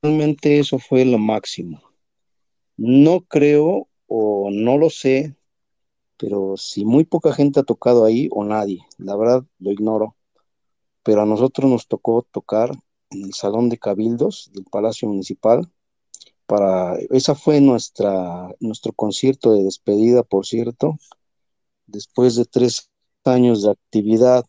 [0.02, 1.82] realmente eso fue lo máximo.
[2.78, 5.36] No creo o no lo sé,
[6.17, 10.15] pero si muy poca gente ha tocado ahí o nadie, la verdad lo ignoro,
[11.04, 12.72] pero a nosotros nos tocó tocar
[13.12, 15.70] el Salón de Cabildos del Palacio Municipal.
[16.46, 20.98] Para, esa fue nuestra, nuestro concierto de despedida, por cierto,
[21.88, 22.89] después de tres
[23.26, 24.46] años de actividad.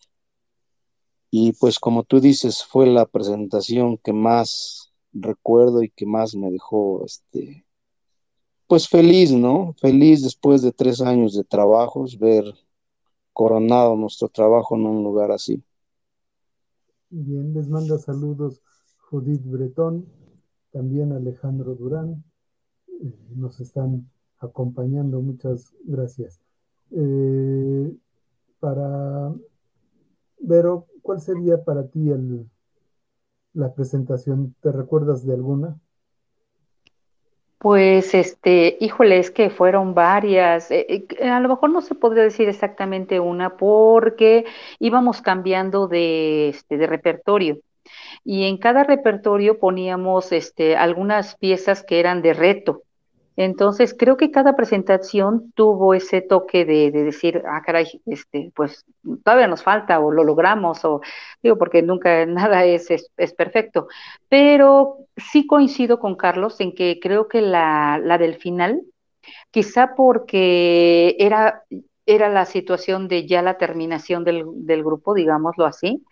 [1.31, 6.51] Y pues como tú dices, fue la presentación que más recuerdo y que más me
[6.51, 7.67] dejó, este,
[8.67, 9.75] pues feliz, ¿no?
[9.81, 12.45] Feliz después de tres años de trabajos, ver
[13.33, 15.63] coronado nuestro trabajo en un lugar así.
[17.11, 18.63] Bien, les manda saludos
[18.99, 20.07] Judith Bretón,
[20.73, 22.23] también Alejandro Durán,
[22.89, 26.41] eh, nos están acompañando, muchas gracias.
[26.91, 27.95] Eh,
[28.61, 29.33] para
[30.41, 32.51] Vero, ¿cuál sería para ti el,
[33.53, 34.55] la presentación?
[34.63, 35.79] ¿Te recuerdas de alguna?
[37.59, 40.71] Pues, este, híjole, es que fueron varias.
[40.71, 44.45] Eh, eh, a lo mejor no se podría decir exactamente una porque
[44.79, 47.59] íbamos cambiando de, este, de repertorio
[48.25, 52.85] y en cada repertorio poníamos este, algunas piezas que eran de reto.
[53.41, 58.85] Entonces, creo que cada presentación tuvo ese toque de, decir, ah, caray, este, pues
[59.23, 61.01] todavía nos falta o lo logramos, o
[61.41, 63.87] digo, porque nunca nada es, es, perfecto.
[64.29, 68.83] Pero sí coincido con Carlos en que creo que la, la del final,
[69.53, 71.63] quizá porque era,
[72.07, 76.05] era la situación de ya la terminación del, del grupo, digámoslo así,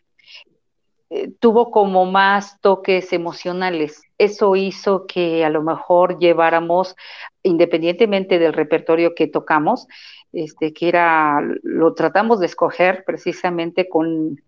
[1.09, 4.03] eh, tuvo como más toques emocionales.
[4.19, 6.97] Eso hizo que a lo mejor lleváramos,
[7.43, 9.87] independientemente del repertorio que tocamos,
[10.33, 14.41] este, que era, lo tratamos de escoger precisamente con,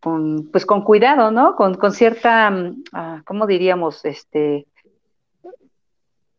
[0.00, 1.56] con pues con cuidado, ¿no?
[1.56, 4.04] Con, con cierta, mm, ah, ¿cómo diríamos?
[4.04, 4.66] Este,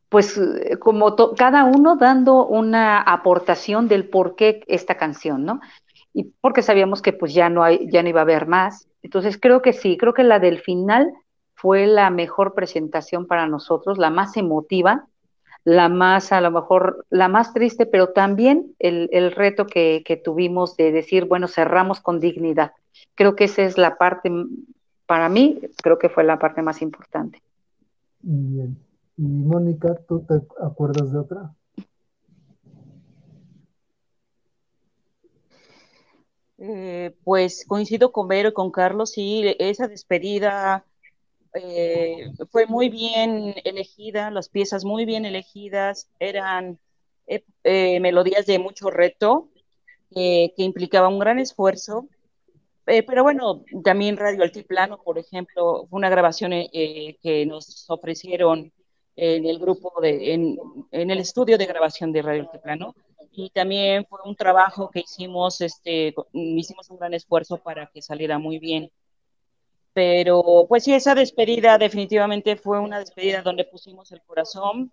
[0.10, 0.39] pues
[0.80, 5.60] como cada uno dando una aportación del por qué esta canción, ¿no?
[6.14, 9.39] Y porque sabíamos que pues ya no hay, ya no iba a haber más, entonces
[9.39, 11.14] creo que sí, creo que la del final
[11.53, 15.08] fue la mejor presentación para nosotros, la más emotiva,
[15.64, 20.91] la más, a lo mejor, la más triste, pero también el, reto que, tuvimos de
[20.91, 22.74] decir, bueno, cerramos con dignidad.
[23.16, 24.30] Creo que esa es la parte,
[25.05, 27.41] para mí, creo que fue la parte más importante.
[28.20, 28.78] Bien.
[29.16, 31.53] Y Mónica, ¿tú te acuerdas de otra?
[36.60, 40.86] Eh, pues coincido con Vero y con Carlos, y esa despedida
[41.53, 46.80] eh, fue muy bien elegida, las piezas muy bien elegidas, eran
[47.28, 49.49] eh, melodías de mucho reto,
[50.10, 52.08] que implicaba un gran esfuerzo,
[52.88, 58.72] Eh, pero bueno, también Radio Altiplano, por ejemplo, fue una grabación eh, que nos ofrecieron
[59.18, 60.58] en el grupo, de, en,
[60.91, 62.95] el estudio de grabación de Radio Altiplano.
[63.32, 68.39] Y también fue un trabajo que hicimos, este, hicimos un gran esfuerzo para que saliera
[68.39, 68.91] muy bien.
[69.93, 74.91] Pero pues sí, esa despedida definitivamente fue una despedida donde pusimos el corazón,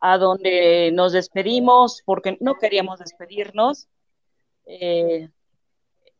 [0.00, 3.88] a donde nos despedimos porque no queríamos despedirnos.
[4.66, 5.28] Eh,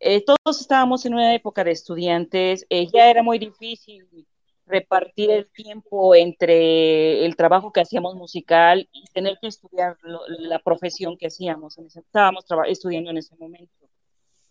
[0.01, 4.07] eh, todos estábamos en una época de estudiantes, eh, ya era muy difícil
[4.69, 9.97] repartir el tiempo entre el trabajo que hacíamos musical y tener que estudiar
[10.39, 11.79] la profesión que hacíamos.
[11.79, 13.73] estábamos estudiando en ese momento.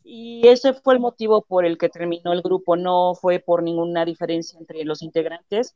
[0.03, 2.76] Y ese fue el motivo por el que terminó el grupo.
[2.76, 5.76] No fue por ninguna diferencia entre los integrantes,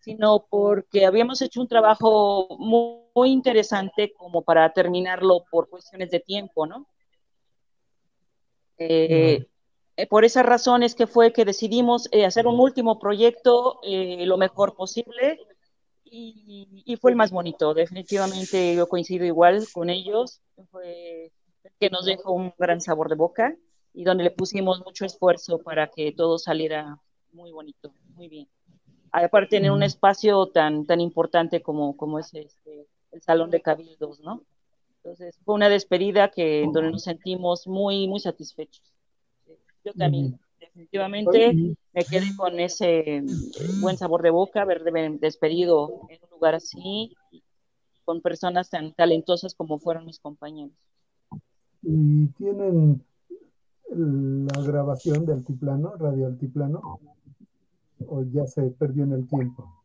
[0.00, 6.66] sino porque habíamos hecho un trabajo muy, interesante como para terminarlo por cuestiones de tiempo,
[6.66, 6.86] ¿no?
[8.78, 9.46] Eh,
[10.08, 15.40] por esas razones que fue que decidimos eh, hacer un último proyecto lo mejor posible
[16.04, 17.72] y, fue el más bonito.
[17.74, 20.40] Definitivamente yo coincido igual con ellos.
[20.70, 21.32] Fue
[21.78, 23.56] que nos dejó un gran sabor de boca
[23.94, 26.98] y donde le pusimos mucho esfuerzo para que todo saliera
[27.32, 28.48] muy bonito, muy bien.
[29.12, 34.20] Aparte tener un espacio tan, tan importante como, como es este, el Salón de Cabildos,
[34.20, 34.42] ¿no?
[34.96, 38.92] Entonces fue una despedida que en donde nos sentimos muy, muy satisfechos.
[39.84, 43.24] Yo también, definitivamente, me quedé con ese eh,
[43.80, 44.82] buen sabor de boca, haber
[45.18, 47.16] despedido en un lugar así,
[48.04, 50.76] con personas tan talentosas como fueron mis compañeros.
[51.82, 53.02] ¿Y tienen
[53.90, 57.00] la grabación de Altiplano, Radio Altiplano?
[58.06, 59.80] ¿O ya se perdió en el tiempo?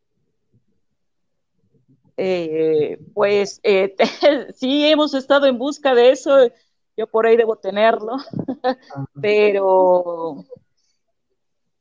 [2.17, 3.93] Eh, pues eh,
[4.55, 6.37] sí hemos estado en busca de eso,
[6.97, 8.17] yo por ahí debo tenerlo,
[9.21, 10.45] pero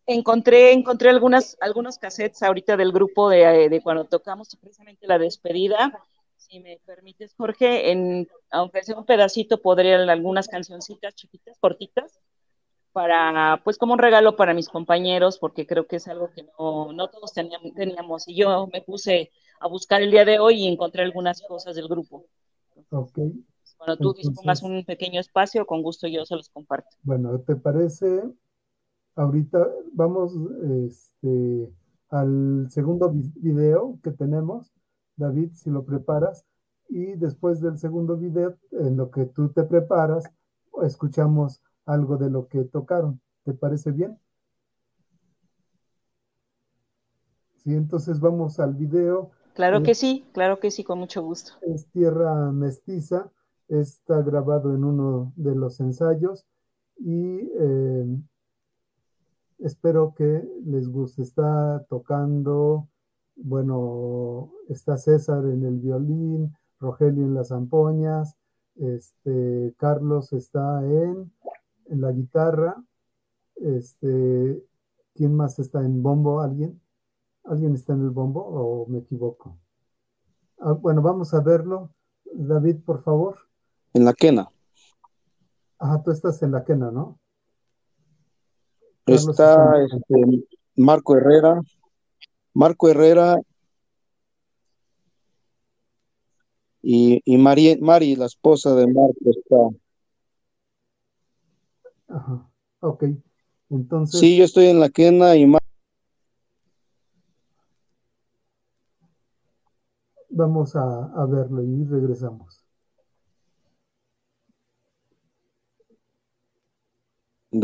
[0.07, 5.93] encontré, encontré algunas, algunos cassettes ahorita del grupo de, de, cuando tocamos precisamente la despedida.
[6.37, 12.21] Si me permites, Jorge, en, aunque sea un pedacito, podría algunas cancioncitas chiquitas, cortitas,
[12.93, 16.93] para, pues como un regalo para mis compañeros, porque creo que es algo que no,
[16.93, 21.03] no todos teníamos, y yo me puse a buscar el día de hoy y encontré
[21.03, 22.27] algunas cosas del grupo.
[22.91, 23.19] Ok.
[23.85, 26.97] Cuando tú dispongas un pequeño espacio, con gusto yo se los comparto.
[27.03, 28.23] Bueno, ¿te parece?
[29.15, 30.33] Ahorita vamos
[30.89, 31.71] este,
[32.09, 34.73] al segundo video que tenemos.
[35.17, 36.45] David, si lo preparas.
[36.89, 40.31] Y después del segundo video, en lo que tú te preparas,
[40.83, 43.21] escuchamos algo de lo que tocaron.
[43.45, 44.19] ¿Te parece bien?
[47.57, 51.53] Sí, entonces vamos al video Claro que sí, claro que sí, con mucho gusto.
[51.63, 53.31] Es Tierra Mestiza,
[53.69, 56.47] está grabado en uno de los ensayos
[56.97, 58.07] y eh,
[59.59, 61.23] espero que les guste.
[61.23, 62.89] Está tocando,
[63.37, 68.37] bueno, está César en el violín, Rogelio en las zampoñas,
[68.77, 71.33] este, Carlos está en,
[71.87, 72.83] en la guitarra,
[73.57, 74.63] este,
[75.15, 76.41] ¿quién más está en bombo?
[76.41, 76.81] ¿Alguien?
[77.45, 79.59] ¿Alguien está en el bombo o me equivoco?
[80.59, 81.91] Ah, bueno, vamos a verlo.
[82.33, 83.37] David, por favor.
[83.95, 84.51] En la quena.
[85.79, 87.19] Ajá, tú estás en la quena, ¿no?
[89.07, 90.45] está este,
[90.77, 91.61] Marco Herrera.
[92.55, 93.37] Marco Herrera
[96.83, 99.57] y, y Mari, Mari, la esposa de Marco, está.
[102.09, 103.05] Ajá, ok.
[103.71, 104.21] Entonces.
[104.21, 105.65] Sí, yo estoy en la quena y Marco
[110.37, 112.64] Vamos a, a verlo y regresamos.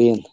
[0.00, 0.24] Bien.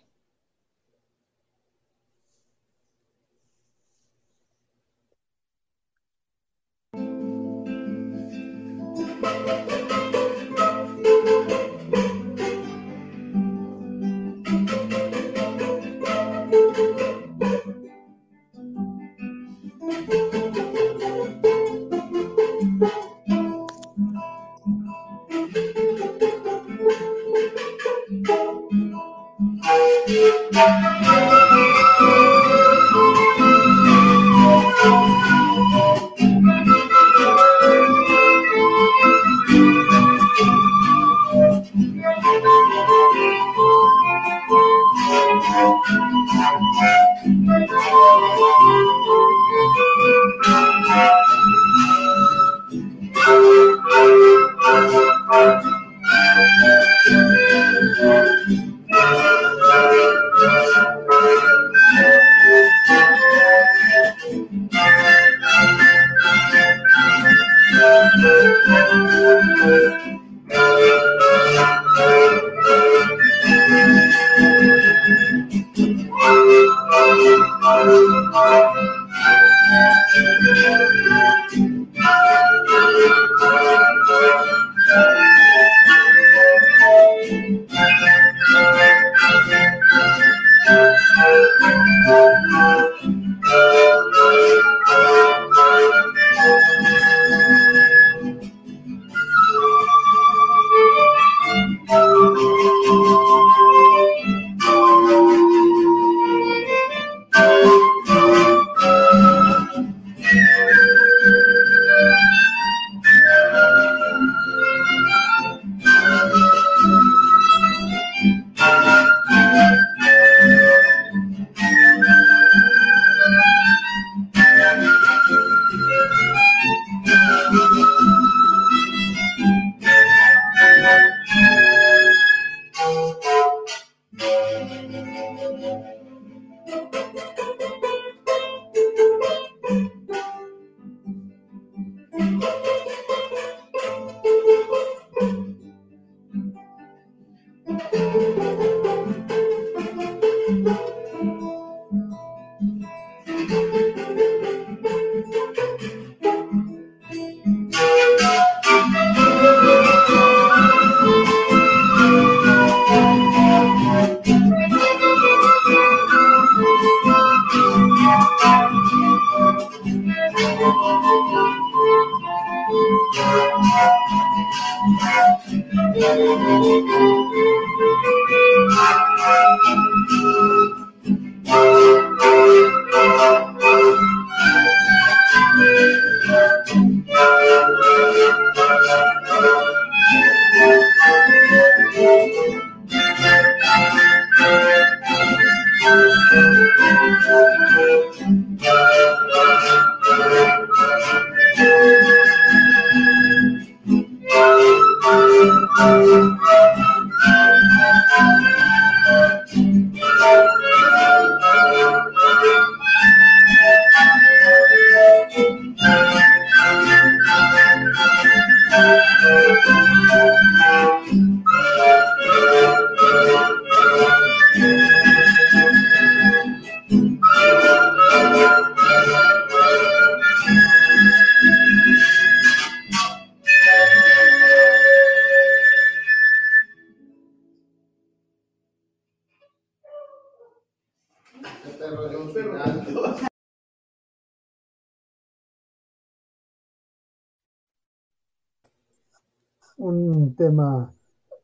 [249.77, 250.93] Un tema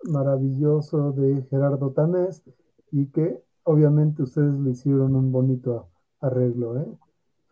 [0.06, 2.44] maravilloso de Gerardo Tamés
[2.92, 6.80] y que obviamente ustedes le hicieron un bonito arreglo.
[6.80, 6.88] ¿eh?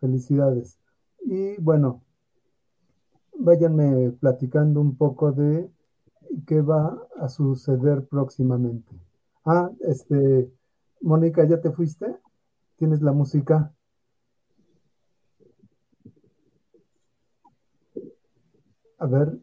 [0.00, 0.78] Felicidades.
[1.24, 2.02] Y bueno,
[3.38, 5.70] váyanme platicando un poco de
[6.46, 8.92] qué va a suceder próximamente.
[9.44, 10.50] Ah, este,
[11.00, 12.16] Mónica, ¿ya te fuiste?
[12.76, 13.72] ¿Tienes la música?
[18.98, 19.36] A ver,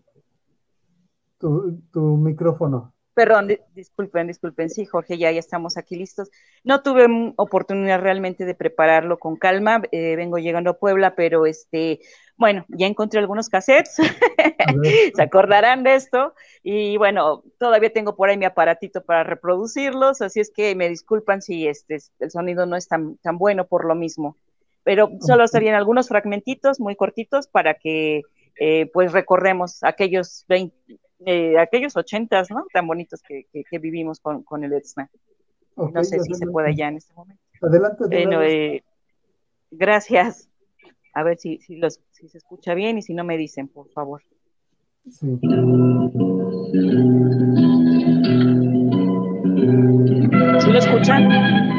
[1.39, 2.93] tu, micrófono.
[3.13, 4.69] Perdón, disculpen, disculpen.
[4.69, 6.29] Sí, Jorge, ya, ya estamos aquí listos.
[6.63, 9.81] No tuve oportunidad realmente de prepararlo con calma.
[9.91, 11.99] Eh, vengo llegando a Puebla, pero este,
[12.37, 13.97] bueno, ya encontré algunos cassettes.
[15.15, 16.33] Se acordarán de esto.
[16.63, 21.41] Y bueno, todavía tengo por ahí mi aparatito para reproducirlos, así es que me disculpan
[21.41, 24.37] si este el sonido no es tan, tan bueno por lo mismo.
[24.83, 28.21] Pero solo serían algunos fragmentitos muy cortitos para que
[28.57, 32.65] eh, pues recorremos aquellos 20, eh, aquellos ochentas, ¿no?
[32.73, 35.09] Tan bonitos que, que, vivimos con, con el ETSNA.
[35.75, 37.41] no sé si se puede ya en este momento.
[37.61, 38.03] Adelante.
[38.07, 38.83] Bueno, eh,
[39.71, 40.49] gracias.
[41.13, 43.89] A ver si, si, los, si se escucha bien y si no me dicen, por
[43.89, 44.21] favor.
[45.09, 45.39] Sí.
[50.59, 51.78] ¿Sí lo escuchan?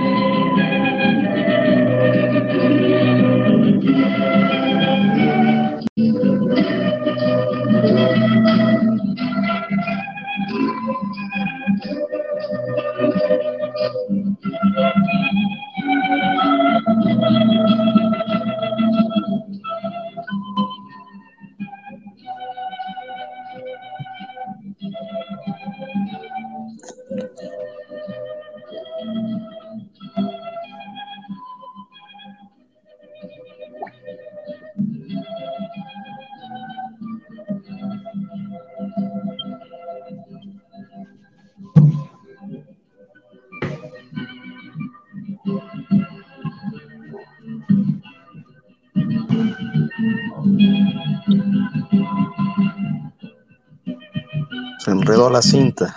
[55.21, 55.95] Enredó la cinta.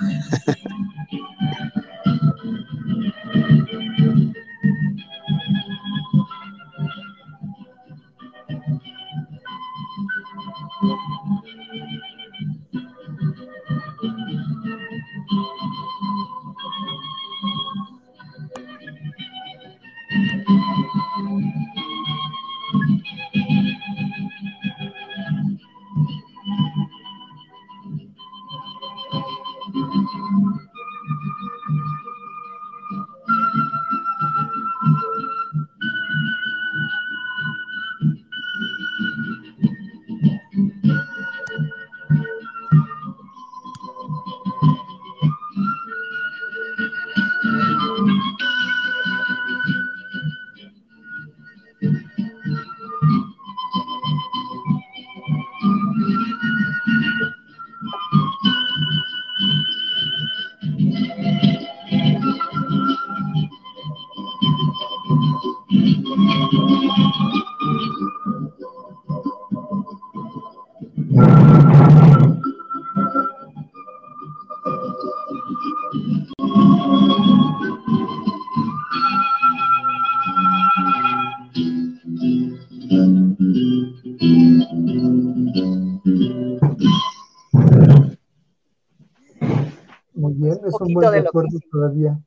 [90.92, 92.20] Buen recuerdo todavía.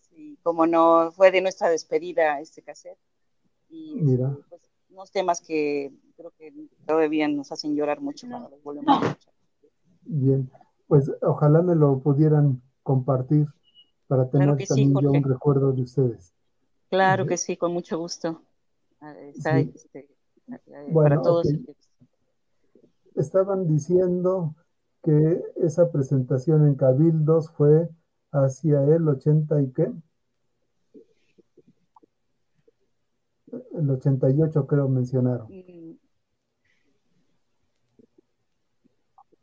[0.00, 2.98] Sí, como no fue de nuestra despedida este cassette.
[3.68, 4.36] Y Mira.
[4.48, 6.52] Pues, unos temas que creo que
[6.86, 9.32] todavía nos hacen llorar mucho cuando los volvemos a escuchar.
[10.02, 10.50] Bien,
[10.86, 13.46] pues ojalá me lo pudieran compartir
[14.06, 16.34] para tener Claro que sí, también yo un recuerdo de ustedes.
[16.90, 18.42] Claro que sí, con mucho gusto.
[19.00, 19.72] Ah, Está, Sí.
[19.74, 19.98] este,
[20.48, 20.58] eh,
[20.90, 21.46] Bueno, para todos.
[21.48, 21.76] ok.
[23.14, 24.54] Estaban diciendo
[25.02, 27.88] que esa presentación en Cabildos fue
[28.30, 29.92] hacia el 80 y qué?
[33.74, 35.48] El 88 creo mencionaron.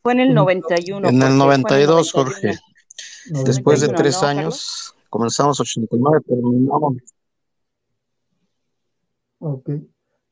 [0.01, 1.09] Fue en el 91.
[1.09, 2.31] En el Jorge, fue 92, 91.
[2.31, 2.59] Jorge.
[3.45, 6.95] Después de 91, tres ¿no, años, comenzamos 89, terminamos.
[9.39, 9.69] Ok,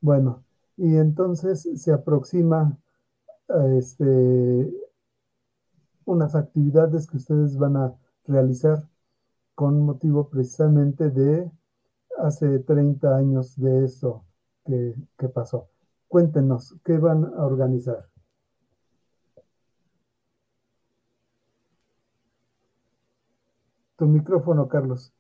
[0.02, 0.44] bueno,
[0.76, 2.78] y entonces se aproxima
[3.48, 4.74] a este,
[6.08, 7.94] unas actividades que ustedes van a
[8.26, 8.88] realizar
[9.56, 11.52] con motivo precisamente de
[12.20, 14.26] hace 30 años de eso
[14.66, 15.70] que, que pasó.
[16.08, 18.10] Cuéntenos, ¿qué van a organizar?
[23.98, 25.14] Tu micrófono, Carlos.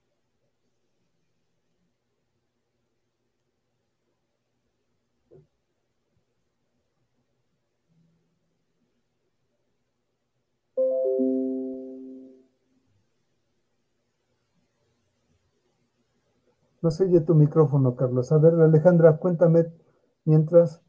[16.88, 18.32] No se oye tu micrófono, Carlos.
[18.32, 19.66] A ver, Alejandra, cuéntame
[20.24, 20.82] mientras.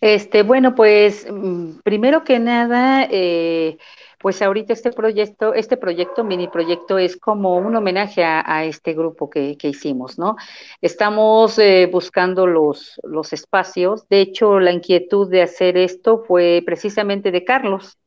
[0.00, 3.76] Este, bueno, pues mm, primero que nada, eh,
[4.20, 9.28] pues ahorita este proyecto, este proyecto, mini proyecto, es como un homenaje a, este grupo
[9.28, 10.36] que, que hicimos, ¿no?
[10.80, 14.08] Estamos eh, buscando los, los espacios.
[14.08, 17.98] De hecho, la inquietud de hacer esto fue precisamente de Carlos.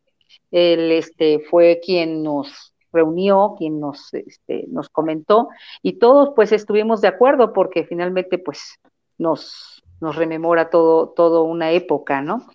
[0.51, 5.49] Él este, fue quien nos reunió, quien nos, este, nos comentó,
[5.81, 8.79] y todos pues estuvimos de acuerdo porque finalmente pues
[9.17, 12.47] nos, nos rememora todo, todo una época, ¿no?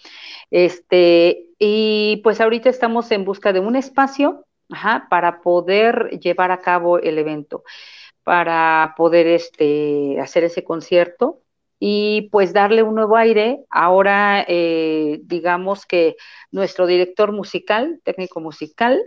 [0.50, 4.44] Este, y pues ahorita estamos en busca de un espacio
[5.08, 7.62] para poder llevar a cabo el evento,
[8.24, 11.40] para poder este, hacer ese concierto
[11.78, 13.64] y pues darle un nuevo aire.
[13.70, 16.16] Ahora, eh, digamos que
[16.50, 19.00] nuestro director musical, técnico musical,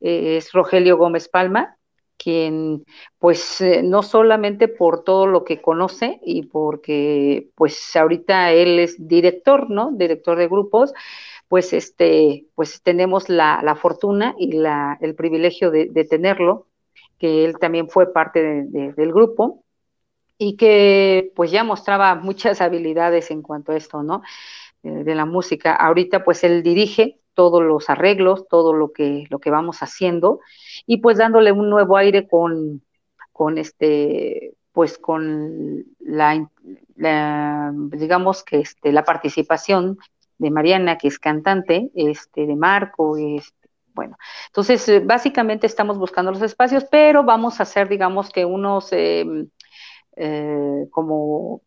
[0.00, 1.76] eh, es Rogelio Gómez Palma,
[2.16, 2.84] quien
[3.18, 8.96] pues eh, no solamente por todo lo que conoce y porque pues ahorita él es
[9.08, 9.92] director, ¿no?
[9.92, 10.92] Director de grupos,
[11.48, 16.66] pues este, pues tenemos la, la fortuna y la, el privilegio de, tenerlo,
[17.18, 19.62] que él también fue parte de, de, del grupo
[20.38, 24.22] y que pues ya mostraba muchas habilidades en cuanto a esto, ¿no?
[24.82, 25.74] Eh, de la música.
[25.74, 30.40] Ahorita pues él dirige todos los arreglos, todo lo que, lo que vamos haciendo,
[30.86, 32.82] y pues dándole un nuevo aire con,
[33.30, 36.50] con este, pues con la,
[36.96, 39.98] digamos que este, la participación
[40.38, 44.16] de Mariana, que es cantante, este, de Marco, este, bueno,
[44.46, 49.24] entonces eh, básicamente estamos buscando los espacios, pero vamos a hacer, digamos que unos eh,
[50.16, 51.62] eh, como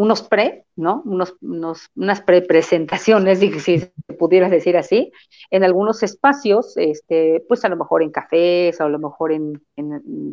[0.00, 1.02] unos pre, ¿no?
[1.04, 5.12] Unos, unas pre-presentaciones, si pudieras decir así,
[5.50, 9.62] en algunos espacios, este, pues a lo mejor en cafés, o a lo mejor en,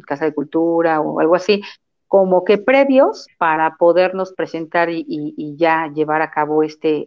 [0.05, 1.61] Casa de Cultura o algo así,
[2.07, 7.05] como que previos para podernos presentar y, ya llevar a cabo este,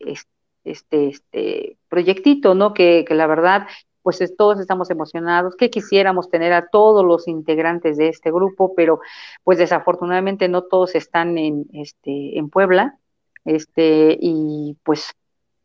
[0.62, 2.74] este, este proyectito, ¿no?
[2.74, 3.66] Que, que la verdad
[4.02, 9.00] pues todos estamos emocionados, que quisiéramos tener a todos los integrantes de este grupo, pero
[9.44, 12.98] pues desafortunadamente no todos están en, este, en Puebla,
[13.44, 15.12] este, y pues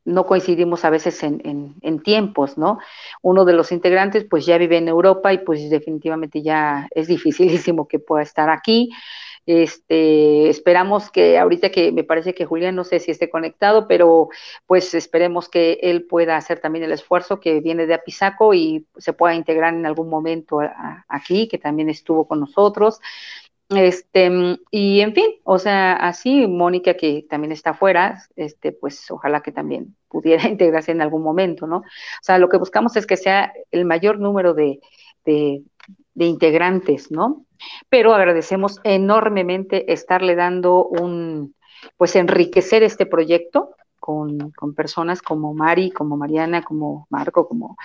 [0.05, 2.77] no coincidimos a veces en, en, tiempos, ¿no?
[3.23, 7.88] Uno de los integrantes pues ya vive en Europa y pues definitivamente ya es dificilísimo
[7.88, 8.91] que pueda estar aquí.
[9.45, 14.29] Este, esperamos que ahorita que me parece que Julián no sé si esté conectado, pero
[14.65, 19.13] pues esperemos que él pueda hacer también el esfuerzo que viene de Apizaco y se
[19.13, 20.59] pueda integrar en algún momento
[21.07, 22.99] aquí, que también estuvo con nosotros.
[23.69, 24.29] Este,
[24.69, 29.51] y en fin, o sea, así Mónica, que también está afuera, este, pues ojalá que
[29.51, 31.77] también pudiera integrarse en algún momento, ¿no?
[31.77, 31.83] O
[32.21, 34.79] sea, lo que buscamos es que sea el mayor número de,
[35.25, 35.63] de,
[36.13, 37.44] de integrantes, ¿no?
[37.89, 41.55] Pero agradecemos enormemente estarle dando un,
[41.97, 47.75] pues enriquecer este proyecto con, con, personas como Mari, como Mariana, como Marco, como,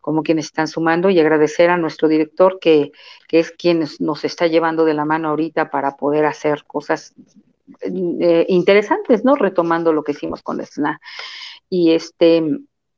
[0.00, 2.92] como quienes están sumando y agradecer a nuestro director que,
[3.28, 7.14] que es quien nos está llevando de la mano ahorita para poder hacer cosas
[7.82, 9.34] eh, interesantes, ¿no?
[9.34, 11.00] Retomando lo que hicimos con la.
[11.68, 12.42] Y este,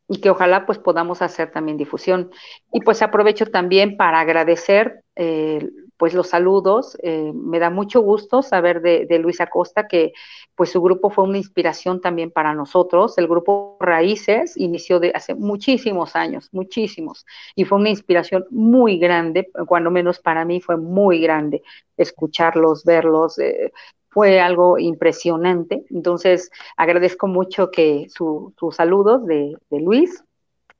[0.08, 2.30] y que ojalá pues podamos hacer también difusión.
[2.72, 5.68] Y pues aprovecho también para agradecer eh,
[5.98, 6.96] pues los saludos.
[7.02, 10.12] Eh, me da mucho gusto saber de, Luis Acosta que
[10.54, 13.18] pues su grupo fue una inspiración también para nosotros.
[13.18, 19.50] El grupo Raíces inició de hace muchísimos años, muchísimos, y fue una inspiración muy grande,
[19.66, 21.62] cuando menos para mí fue muy grande
[21.96, 23.72] escucharlos, verlos, eh,
[24.10, 25.84] fue algo impresionante.
[25.90, 30.24] Entonces, agradezco mucho que sus saludos de, Luis,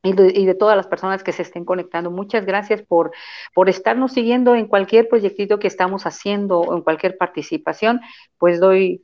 [0.03, 0.12] y
[0.46, 2.11] de, todas las personas que se estén conectando.
[2.11, 3.11] Muchas gracias por,
[3.55, 8.01] por estarnos siguiendo en cualquier proyectito que estamos haciendo o en cualquier participación.
[8.38, 9.03] Pues doy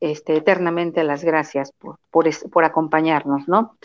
[0.00, 3.76] este, eternamente las gracias por, por, por acompañarnos, ¿no?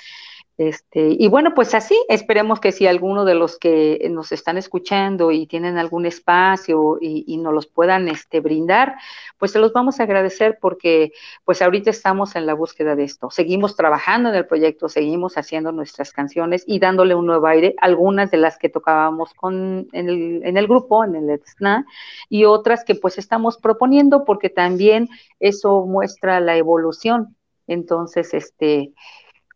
[0.58, 5.32] Este, y bueno, pues así, esperemos que si alguno de los que nos están escuchando
[5.32, 8.96] y tienen algún espacio y, nos los puedan este, brindar,
[9.38, 11.12] pues se los vamos a agradecer porque
[11.44, 13.30] pues ahorita estamos en la búsqueda de esto.
[13.30, 18.32] Seguimos trabajando en el proyecto, seguimos haciendo nuestras canciones y dándole un nuevo aire, algunas
[18.32, 21.86] de las que tocábamos con, en, el, en el grupo, en el ETSNA,
[22.30, 25.10] y otras que pues estamos proponiendo porque también
[25.42, 27.36] eso muestra la evolución.
[27.68, 28.94] Entonces, este,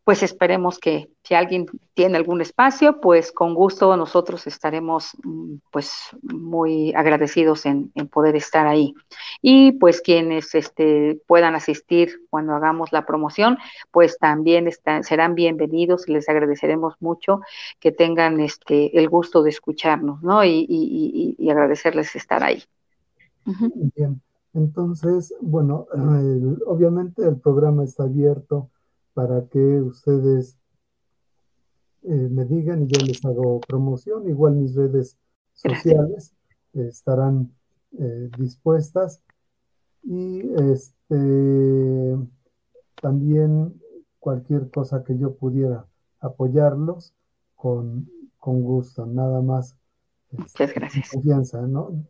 [0.03, 5.93] pues esperemos que si alguien tiene algún espacio, pues con gusto nosotros estaremos mm, pues
[6.23, 8.95] muy agradecidos en, poder estar ahí.
[9.41, 13.57] Y pues quienes este, puedan asistir cuando hagamos la promoción,
[13.91, 14.67] pues también
[15.03, 17.41] serán bienvenidos y les agradeceremos mucho
[17.79, 20.43] que tengan este, el gusto de escucharnos, ¿no?
[20.43, 22.63] Y, agradecerles estar ahí.
[23.95, 24.21] Bien,
[24.53, 25.87] entonces, bueno,
[26.65, 28.69] obviamente el programa está abierto
[29.14, 30.57] para que ustedes
[32.03, 34.30] eh, me digan y yo les hago promoción.
[34.30, 35.18] Igual mis redes
[35.53, 36.34] sociales
[36.74, 37.51] estarán
[37.97, 39.22] eh, dispuestas.
[40.03, 40.41] Y
[40.72, 42.18] este
[43.01, 43.80] también
[44.20, 45.86] cualquier cosa que yo pudiera
[46.20, 47.14] apoyarlos
[47.55, 49.76] con, gusto, nada más.
[50.32, 51.10] Este, Muchas gracias.
[51.12, 52.05] Confianza, ¿no?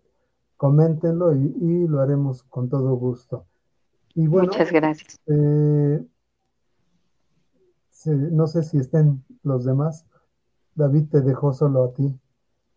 [0.57, 3.45] Coméntenlo y, lo haremos con todo gusto.
[4.15, 5.19] Y bueno, Muchas gracias.
[5.27, 6.03] Eh,
[8.05, 10.05] no sé si estén los demás.
[10.75, 12.17] David te dejó solo a ti.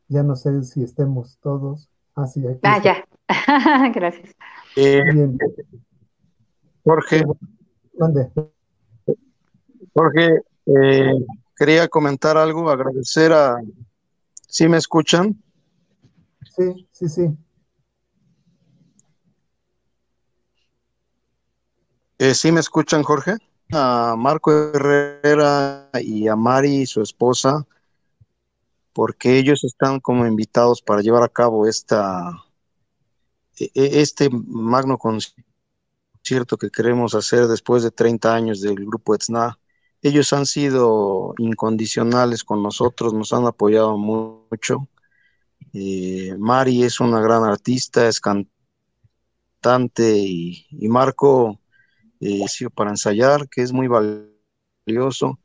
[0.09, 1.89] Ya no sé si estemos todos.
[2.15, 3.05] Ah, sí, aquí ah, ya.
[3.95, 4.35] Gracias.
[4.77, 5.03] Eh,
[6.85, 7.23] Jorge.
[7.95, 8.31] ¿Dónde?
[9.95, 11.13] Jorge, eh,
[11.57, 13.57] quería comentar algo, agradecer a...
[14.49, 15.43] ¿Sí me escuchan?
[16.57, 17.37] Sí, sí, sí.
[22.19, 23.37] Eh, ¿Sí me escuchan, Jorge?
[23.73, 27.67] A Marco Herrera y a Mari, su esposa,
[28.93, 32.31] porque ellos están como invitados para llevar a cabo esta,
[33.59, 39.59] e, e, este magno concierto que queremos hacer después de 30 años del grupo ETSNA.
[40.03, 44.89] Ellos han sido incondicionales con nosotros, nos han apoyado mucho.
[45.73, 48.51] Eh, Mari es una gran artista, es cantante
[50.19, 51.62] y Marco
[52.75, 55.39] para ensayar, que es muy valioso.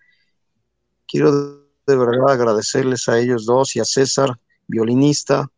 [1.07, 5.49] Quiero de verdad agradecerles a ellos dos y a César, violinista,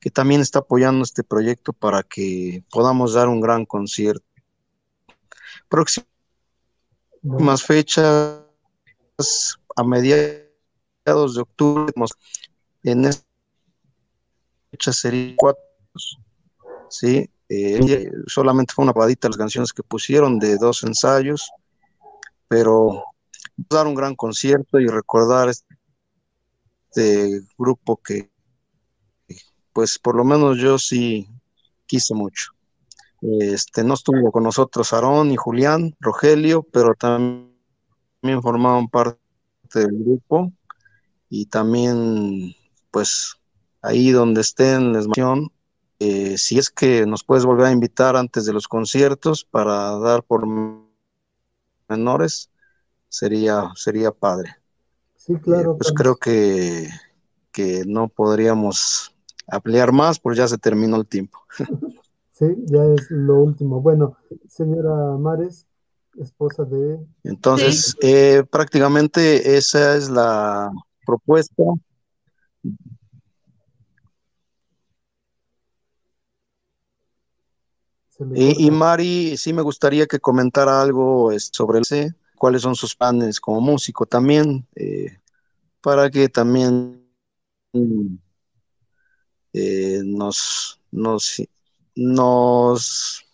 [0.00, 4.24] que también está apoyando este proyecto para que podamos dar un gran concierto.
[5.68, 6.06] próximas
[7.62, 8.42] fechas
[9.76, 11.92] a mediados de octubre
[12.82, 13.26] en esta
[14.70, 15.62] fecha sería cuatro
[16.88, 21.50] sí eh, solamente fue una probadita las canciones que pusieron de dos ensayos
[22.48, 23.04] pero
[23.56, 28.30] dar un gran concierto y recordar este grupo que
[29.72, 31.28] pues por lo menos yo sí
[31.84, 32.52] quise mucho.
[33.20, 37.52] Este, no estuvo con nosotros Aarón y Julián, Rogelio, pero también
[38.40, 39.18] formaban parte
[39.74, 40.52] del grupo
[41.28, 42.54] y también
[42.90, 43.34] pues
[43.82, 45.06] ahí donde estén les
[45.98, 50.22] eh, si es que nos puedes volver a invitar antes de los conciertos para dar
[50.22, 50.46] por
[51.88, 52.50] menores,
[53.08, 54.56] sería, sería padre.
[55.16, 55.72] Sí, claro.
[55.72, 56.88] Eh, pues creo que,
[57.50, 59.14] que no podríamos
[59.48, 61.38] ampliar más, porque ya se terminó el tiempo.
[62.38, 63.80] Sí, ya es lo último.
[63.80, 65.66] Bueno, señora Mares,
[66.18, 66.98] esposa de...
[67.24, 70.70] Entonces, eh, prácticamente esa es la
[71.06, 71.62] propuesta.
[78.34, 83.40] Y, y, Mari, sí me gustaría que comentara algo sobre el cuáles son sus planes
[83.40, 85.18] como músico también, eh,
[85.80, 87.06] para que también
[89.52, 91.42] eh, nos, nos,
[91.94, 93.24] nos,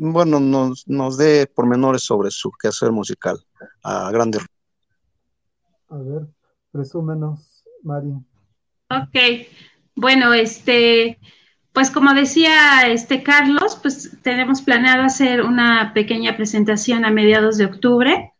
[0.00, 3.38] bueno, nos, nos dé pormenores sobre su quehacer musical
[3.82, 4.42] a grandes.
[5.88, 6.26] A ver,
[6.70, 8.12] presúmenos, Mari.
[8.90, 9.46] Ok,
[9.94, 11.18] bueno, este,
[11.72, 17.64] pues como decía este Carlos, pues tenemos planeado hacer una pequeña presentación a mediados de
[17.64, 18.32] octubre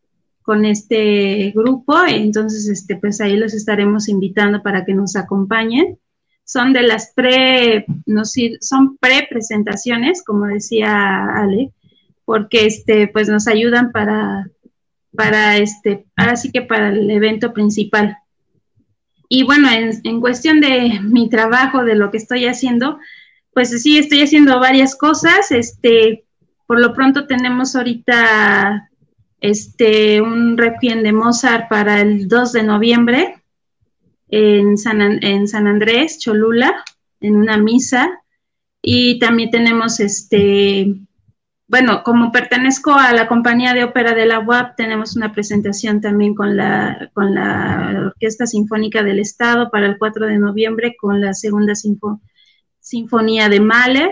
[0.42, 5.98] con este grupo, entonces este, pues ahí los estaremos invitando para que nos acompañen
[6.44, 11.72] son de las pre, no, son pre-presentaciones, como decía Ale,
[12.24, 14.48] porque este, pues nos ayudan para,
[15.16, 18.18] para este, ahora sí que para el evento principal.
[19.28, 22.98] Y bueno, en, en cuestión de mi trabajo, de lo que estoy haciendo,
[23.52, 25.50] pues sí, estoy haciendo varias cosas.
[25.50, 26.24] Este,
[26.66, 28.90] por lo pronto tenemos ahorita
[29.40, 33.42] este, un requiem de Mozart para el 2 de noviembre
[34.28, 35.00] en San,
[35.66, 36.82] Andrés, Cholula,
[37.20, 38.22] en una misa.
[38.80, 40.96] Y también tenemos este,
[41.68, 46.34] bueno, como pertenezco a la compañía de ópera de la UAP, tenemos una presentación también
[46.34, 51.32] con la, con la Orquesta Sinfónica del Estado para el 4 de noviembre con la
[51.34, 51.74] segunda
[52.82, 54.10] sinfonía de Mahler.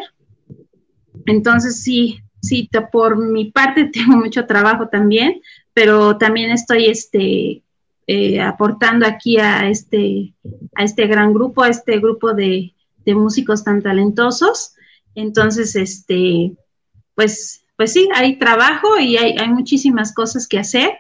[1.27, 5.43] Entonces, sí, sí, por mi parte tengo mucho trabajo también,
[5.75, 7.62] pero también estoy este,
[8.07, 10.33] eh, aportando aquí a este,
[10.75, 12.73] a este gran grupo, a este grupo de,
[13.07, 14.75] músicos tan talentosos.
[15.16, 16.53] Entonces, este,
[17.16, 20.93] pues, pues sí, hay trabajo y hay, muchísimas cosas que hacer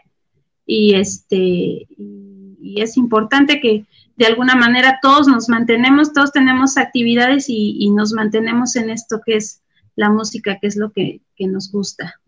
[0.66, 3.84] y este, y es importante que
[4.20, 9.36] de alguna manera todos nos mantenemos, todos tenemos actividades y, nos mantenemos en esto que
[9.36, 9.62] es
[9.96, 12.20] la música, que es lo que, nos gusta.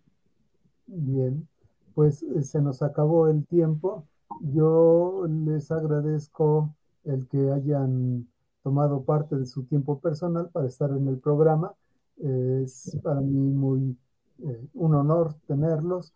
[0.87, 1.47] Bien,
[1.95, 4.07] pues eh, se nos acabó el tiempo.
[4.41, 6.75] Yo les agradezco
[7.05, 8.27] el que hayan
[8.63, 11.75] tomado parte de su tiempo personal para estar en el programa.
[12.17, 13.99] Es para mí muy
[14.43, 16.15] eh, un honor tenerlos.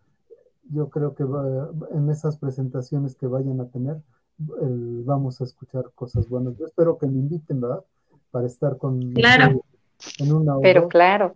[0.71, 1.25] Yo creo que
[1.95, 4.01] en esas presentaciones que vayan a tener
[4.39, 6.57] vamos a escuchar cosas buenas.
[6.57, 7.85] Yo espero que me inviten, ¿verdad?
[8.31, 9.65] Para estar con claro.
[10.19, 10.63] en una hora.
[10.63, 11.35] Pero claro.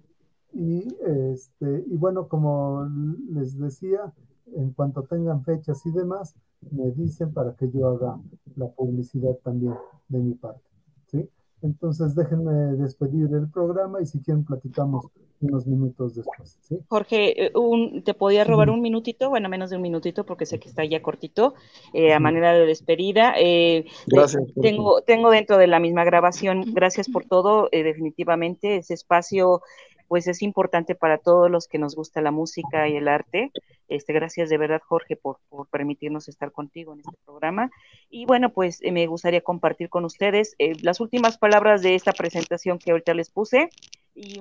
[0.52, 0.88] Y,
[1.32, 2.88] este, y bueno, como
[3.30, 4.12] les decía,
[4.56, 6.34] en cuanto tengan fechas y demás,
[6.70, 8.18] me dicen para que yo haga
[8.56, 9.74] la publicidad también
[10.08, 10.68] de mi parte.
[11.06, 11.28] ¿sí?
[11.62, 15.06] Entonces déjenme despedir el programa y si quieren platicamos
[15.40, 16.58] unos minutos después.
[16.60, 16.78] ¿sí?
[16.88, 19.30] Jorge, eh, un, ¿te podía robar un minutito?
[19.30, 21.54] Bueno, menos de un minutito porque sé que está ya cortito,
[21.92, 23.34] eh, a manera de despedida.
[23.38, 24.42] Eh, gracias.
[24.60, 29.62] tengo, tengo dentro de la misma grabación, gracias por todo, definitivamente ese espacio
[30.10, 33.52] pues es importante para todos los que nos gusta la música y el arte.
[33.86, 35.38] Este, gracias de verdad, Jorge, por,
[35.70, 37.70] permitirnos estar contigo en este programa.
[38.08, 42.10] Y bueno, pues eh, me gustaría compartir con ustedes eh, las últimas palabras de esta
[42.10, 43.70] presentación que ahorita les puse
[44.16, 44.40] y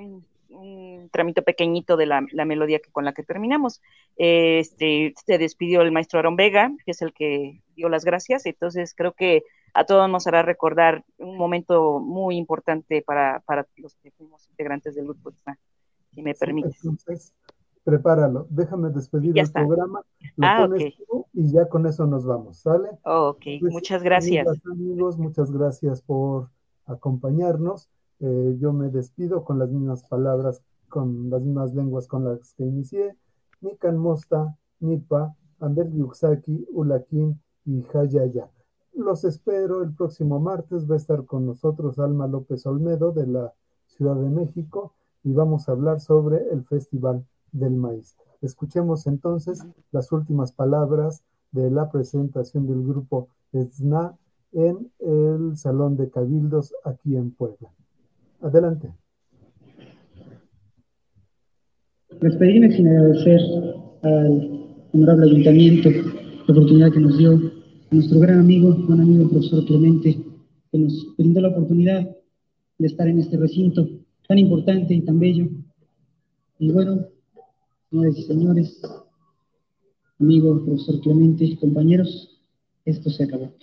[0.49, 3.81] un, tramito pequeñito de la, melodía que, con la que terminamos.
[4.15, 8.45] este, se despidió el maestro Aaron Vega, que es el que dio las gracias.
[8.45, 9.43] Entonces creo que
[9.73, 13.41] a todos nos hará recordar un momento muy importante para,
[13.77, 15.31] los que fuimos integrantes del grupo,
[16.13, 16.69] si me permite.
[16.83, 17.33] entonces,
[17.83, 20.01] prepáralo, déjame despedir el programa,
[20.35, 22.89] lo ah, pones tú y ya con eso nos vamos, ¿sale?
[23.03, 24.47] ok, pues, muchas gracias.
[24.71, 26.49] amigos, muchas gracias por
[26.85, 27.89] acompañarnos.
[28.19, 32.63] Eh, yo me despido con las mismas palabras, con las mismas lenguas con las que
[32.63, 33.15] inicié.
[33.61, 38.49] Nikan Mosta, Nipa, Amber Yuxaki, Ulakin y Jayaya.
[38.93, 40.89] Los espero el próximo martes.
[40.89, 43.53] Va a estar con nosotros Alma López Olmedo de la
[43.87, 44.93] Ciudad de México
[45.23, 48.15] y vamos a hablar sobre el Festival del Maíz.
[48.41, 54.17] Escuchemos entonces las últimas palabras de la presentación del grupo SNA
[54.51, 57.71] en el Salón de Cabildos aquí en Puebla.
[58.41, 58.89] Adelante.
[62.21, 63.39] Despedirme sin agradecer
[64.03, 67.51] al honorable ayuntamiento la oportunidad que nos dio
[67.91, 70.17] nuestro gran amigo, buen amigo profesor Clemente,
[70.71, 72.09] que nos brindó la oportunidad
[72.77, 73.87] de estar en este recinto
[74.27, 75.47] tan importante y tan bello.
[76.59, 77.07] Y bueno,
[77.89, 78.81] señores y señores,
[80.19, 82.39] amigo profesor Clemente, compañeros,
[82.85, 83.53] esto se acabó.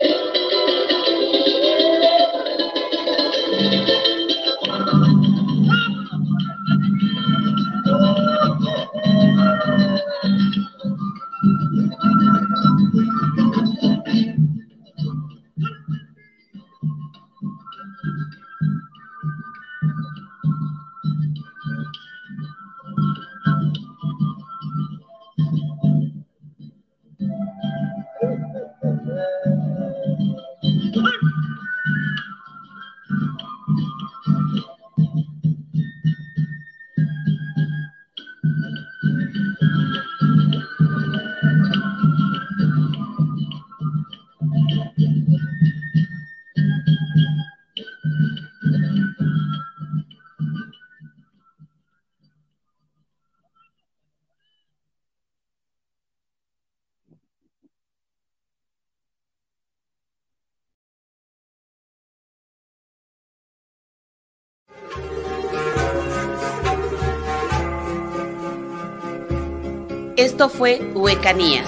[70.47, 71.67] Esto fue Huecanías.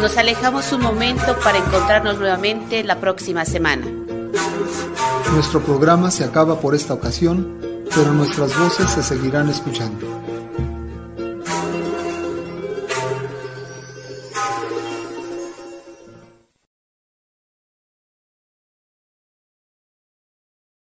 [0.00, 3.86] Nos alejamos un momento para encontrarnos nuevamente la próxima semana.
[5.34, 7.58] Nuestro programa se acaba por esta ocasión,
[7.94, 10.19] pero nuestras voces se seguirán escuchando.